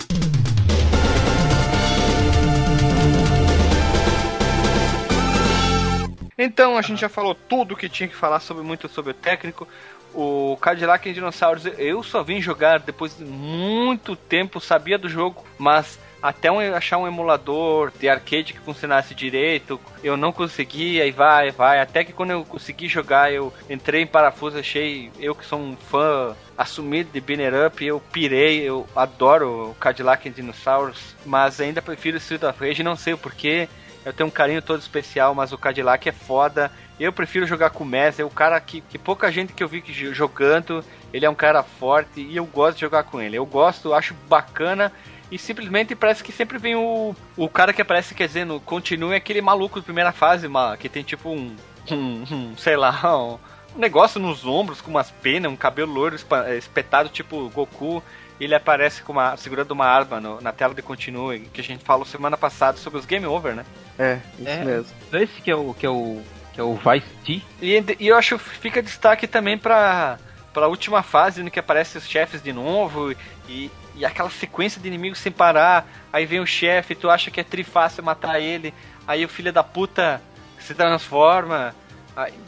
[6.39, 9.67] Então a gente já falou tudo que tinha que falar sobre muito sobre o técnico.
[10.13, 15.45] O Cadillac e Dinossauros eu só vim jogar depois de muito tempo, sabia do jogo,
[15.59, 21.11] mas até um, achar um emulador de arcade que funcionasse direito, eu não conseguia e
[21.11, 21.81] vai, vai.
[21.81, 25.77] Até que quando eu consegui jogar, eu entrei em parafuso, achei, eu que sou um
[25.77, 31.83] fã assumido de Banner Up, eu pirei, eu adoro o Cadillac e Dinossauros, mas ainda
[31.83, 33.69] prefiro Street of Rage, não sei o porquê.
[34.05, 36.71] Eu tenho um carinho todo especial, mas o Cadillac é foda.
[36.99, 39.69] Eu prefiro jogar com o Messi, é o cara que, que pouca gente que eu
[39.69, 43.37] vi jogando, ele é um cara forte e eu gosto de jogar com ele.
[43.37, 44.93] Eu gosto, acho bacana
[45.31, 49.15] e simplesmente parece que sempre vem o, o cara que aparece, quer dizer, no continue
[49.15, 51.55] aquele maluco da primeira fase, uma, que tem tipo um,
[51.91, 53.39] um, um sei lá, um,
[53.75, 56.17] um, negócio nos ombros com umas penas, um cabelo loiro
[56.57, 58.03] espetado tipo Goku.
[58.39, 61.83] Ele aparece com uma, segurando uma arma no, na tela de continue, que a gente
[61.83, 63.65] falou semana passada sobre os game over, né?
[63.99, 64.93] É, isso é, mesmo.
[65.11, 66.21] Esse que é o que é o
[66.53, 67.43] que é o Vice T.
[67.63, 70.19] E, e eu acho que fica destaque também para
[70.57, 73.15] para a última fase, no que aparecem os chefes de novo
[73.47, 75.87] e, e aquela sequência de inimigos sem parar.
[76.11, 78.73] Aí vem o chefe, tu acha que é trifácil matar ele.
[79.07, 80.19] Aí o filho da puta
[80.59, 81.75] se transforma,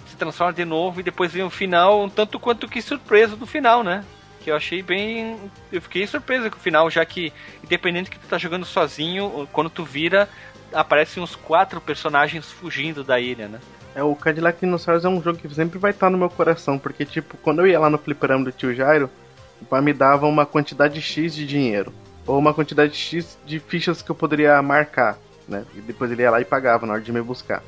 [0.07, 3.47] se transforma de novo e depois vem o final, um tanto quanto que surpreso do
[3.47, 4.03] final, né?
[4.41, 5.39] Que eu achei bem.
[5.71, 7.31] Eu fiquei surpreso com o final, já que,
[7.63, 10.31] independente que tu tá jogando sozinho, quando tu vira,
[10.73, 13.61] aparecem uns quatro personagens fugindo da ilha, né?
[13.99, 17.05] É, o Cadillac Dinosaurs é um jogo que sempre vai estar no meu coração, porque,
[17.05, 19.11] tipo, quando eu ia lá no fliperama do tio Jairo,
[19.61, 21.93] o pai me dava uma quantidade X de dinheiro.
[22.25, 25.19] Ou uma quantidade X de fichas que eu poderia marcar,
[25.49, 25.65] né?
[25.75, 27.61] E depois ele ia lá e pagava na hora de me buscar.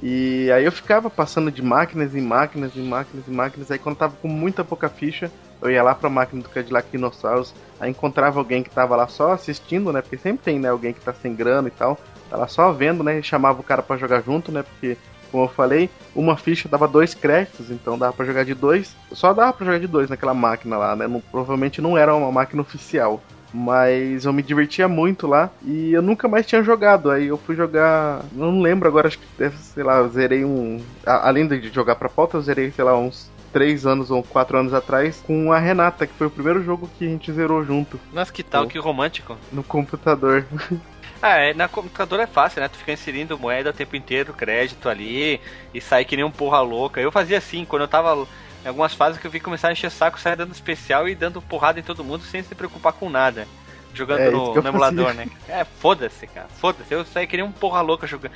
[0.00, 3.68] E aí eu ficava passando de máquinas em máquinas, em máquinas, em máquinas.
[3.68, 7.52] Aí quando tava com muita pouca ficha, eu ia lá pra máquina do Cadillac Dinossauros.
[7.80, 10.00] Aí encontrava alguém que tava lá só assistindo, né?
[10.00, 10.68] Porque sempre tem, né?
[10.68, 11.98] Alguém que tá sem grana e tal.
[12.30, 13.18] Lá só vendo, né?
[13.18, 14.62] E chamava o cara para jogar junto, né?
[14.62, 14.96] Porque
[15.36, 18.96] como eu falei, uma ficha dava dois créditos, então dava para jogar de dois.
[19.12, 21.06] Só dava para jogar de dois naquela máquina lá, né?
[21.06, 23.22] Não, provavelmente não era uma máquina oficial.
[23.52, 27.10] Mas eu me divertia muito lá e eu nunca mais tinha jogado.
[27.10, 28.24] Aí eu fui jogar.
[28.32, 30.82] Não lembro agora, acho que, sei lá, eu zerei um.
[31.04, 34.72] Além de jogar pra pauta, eu zerei, sei lá, uns três anos ou quatro anos
[34.72, 38.00] atrás com a Renata, que foi o primeiro jogo que a gente zerou junto.
[38.12, 39.36] Nossa, que tal, que romântico.
[39.52, 40.46] No computador.
[41.20, 42.68] Ah, é, na computador é fácil, né?
[42.68, 45.40] Tu fica inserindo moeda o tempo inteiro, crédito ali,
[45.72, 47.00] e sai que nem um porra louca.
[47.00, 48.26] Eu fazia assim, quando eu tava
[48.64, 51.40] em algumas fases que eu vi começar a encher saco, sair dando especial e dando
[51.40, 53.46] porrada em todo mundo sem se preocupar com nada.
[53.94, 55.26] Jogando é, no, no emulador, né?
[55.48, 56.48] É, foda-se, cara.
[56.48, 56.92] Foda-se.
[56.92, 58.32] Eu saí que nem um porra louca jogando.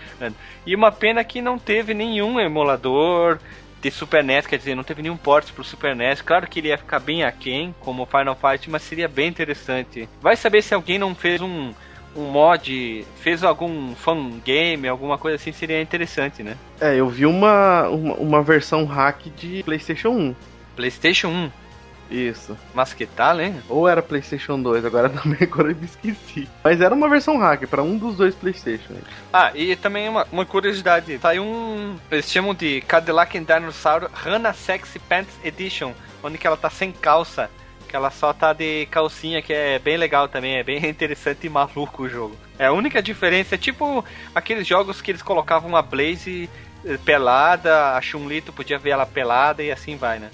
[0.64, 3.38] E uma pena que não teve nenhum emulador
[3.80, 6.22] de Super NES, quer dizer, não teve nenhum port pro Super NES.
[6.22, 10.08] Claro que ele ia ficar bem aquém, como Final Fight, mas seria bem interessante.
[10.20, 11.74] Vai saber se alguém não fez um
[12.14, 16.56] um mod, fez algum fan game, alguma coisa assim, seria interessante, né?
[16.80, 20.34] É, eu vi uma, uma, uma versão hack de PlayStation 1.
[20.76, 21.50] PlayStation 1?
[22.10, 22.58] Isso.
[22.74, 23.54] Mas que tal, hein?
[23.68, 26.48] Ou era PlayStation 2, agora também agora eu me esqueci.
[26.64, 28.94] Mas era uma versão hack para um dos dois PlayStation.
[29.32, 31.96] Ah, e também uma, uma curiosidade: saiu um.
[32.10, 35.92] Eles chamam de Cadillac and Dinosaur Hannah Sexy Pants Edition,
[36.22, 37.48] onde que ela tá sem calça
[37.90, 41.50] que ela só tá de calcinha, que é bem legal também, é bem interessante e
[41.50, 42.36] maluco o jogo.
[42.56, 46.48] É a única diferença, é tipo aqueles jogos que eles colocavam a Blaze
[46.84, 50.30] eh, pelada, a Chun-Li tu podia ver ela pelada e assim vai, né?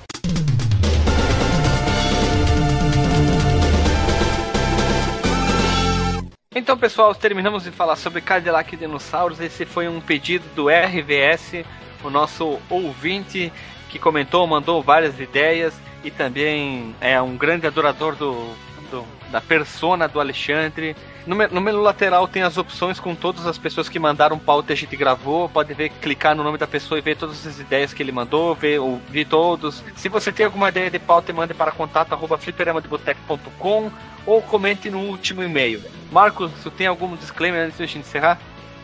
[6.55, 9.41] Então, pessoal, terminamos de falar sobre Cadillac e Dinossauros.
[9.41, 11.65] Esse foi um pedido do RVS,
[12.03, 13.53] o nosso ouvinte
[13.91, 15.75] que comentou, mandou várias ideias
[16.07, 18.55] e também é um grande adorador do,
[18.91, 20.95] do da persona do Alexandre.
[21.27, 24.75] No, no, menu lateral tem as opções com todas as pessoas que mandaram pauta e
[24.75, 25.49] a gente gravou.
[25.49, 28.55] Pode ver, clicar no nome da pessoa e ver todas as ideias que ele mandou,
[28.55, 29.83] ver, ouvir todos.
[29.97, 33.91] Se você tem alguma ideia de pauta, mande para contato@fliperamadeboteco.com
[34.25, 35.83] ou comente no último e-mail.
[36.13, 38.39] Marcos, você tem algum disclaimer antes de a gente encerrar?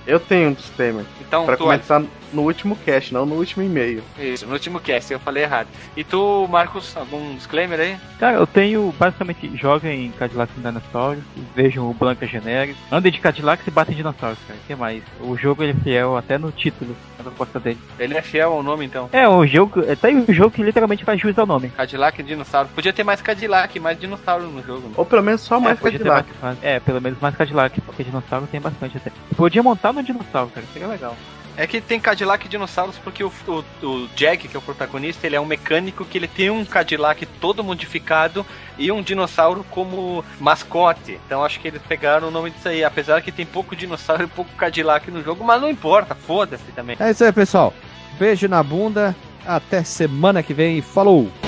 [0.04, 1.04] Eu tenho um disclaimer.
[1.20, 2.02] Então, pra começar
[2.32, 4.02] no último cast, não no último e-mail.
[4.18, 5.68] Isso, no último cast, eu falei errado.
[5.96, 7.96] E tu, Marcos, algum disclaimer aí?
[8.18, 11.22] Cara, eu tenho basicamente joguem Cadillac e dinossauros,
[11.54, 14.58] vejam o Blanca genérico, andem de Cadillac e batem dinossauros, cara.
[14.62, 15.02] O que mais?
[15.20, 17.78] O jogo ele é fiel até no título, na proposta dele.
[17.98, 19.08] Ele é fiel ao nome então?
[19.12, 19.80] É, o jogo.
[19.86, 21.68] É, tá aí um jogo que literalmente faz jus ao nome.
[21.70, 22.68] Cadillac e dinossauro.
[22.74, 24.88] Podia ter mais Cadillac, mais dinossauro no jogo.
[24.88, 24.94] Né?
[24.96, 26.28] Ou pelo menos só mais é, Cadillac.
[26.40, 29.10] Mais, é, pelo menos mais Cadillac, porque dinossauro tem bastante até.
[29.36, 31.16] Podia montar no dinossauro, cara, seria legal.
[31.56, 35.26] É que tem Cadillac e dinossauros porque o, o, o, Jack, que é o protagonista,
[35.26, 38.44] ele é um mecânico que ele tem um Cadillac todo modificado
[38.78, 41.20] e um dinossauro como mascote.
[41.26, 42.82] Então acho que eles pegaram o nome disso aí.
[42.82, 46.96] Apesar que tem pouco dinossauro e pouco Cadillac no jogo, mas não importa, foda-se também.
[46.98, 47.74] É isso aí, pessoal.
[48.18, 49.14] Beijo na bunda.
[49.44, 50.80] Até semana que vem.
[50.80, 51.41] Falou!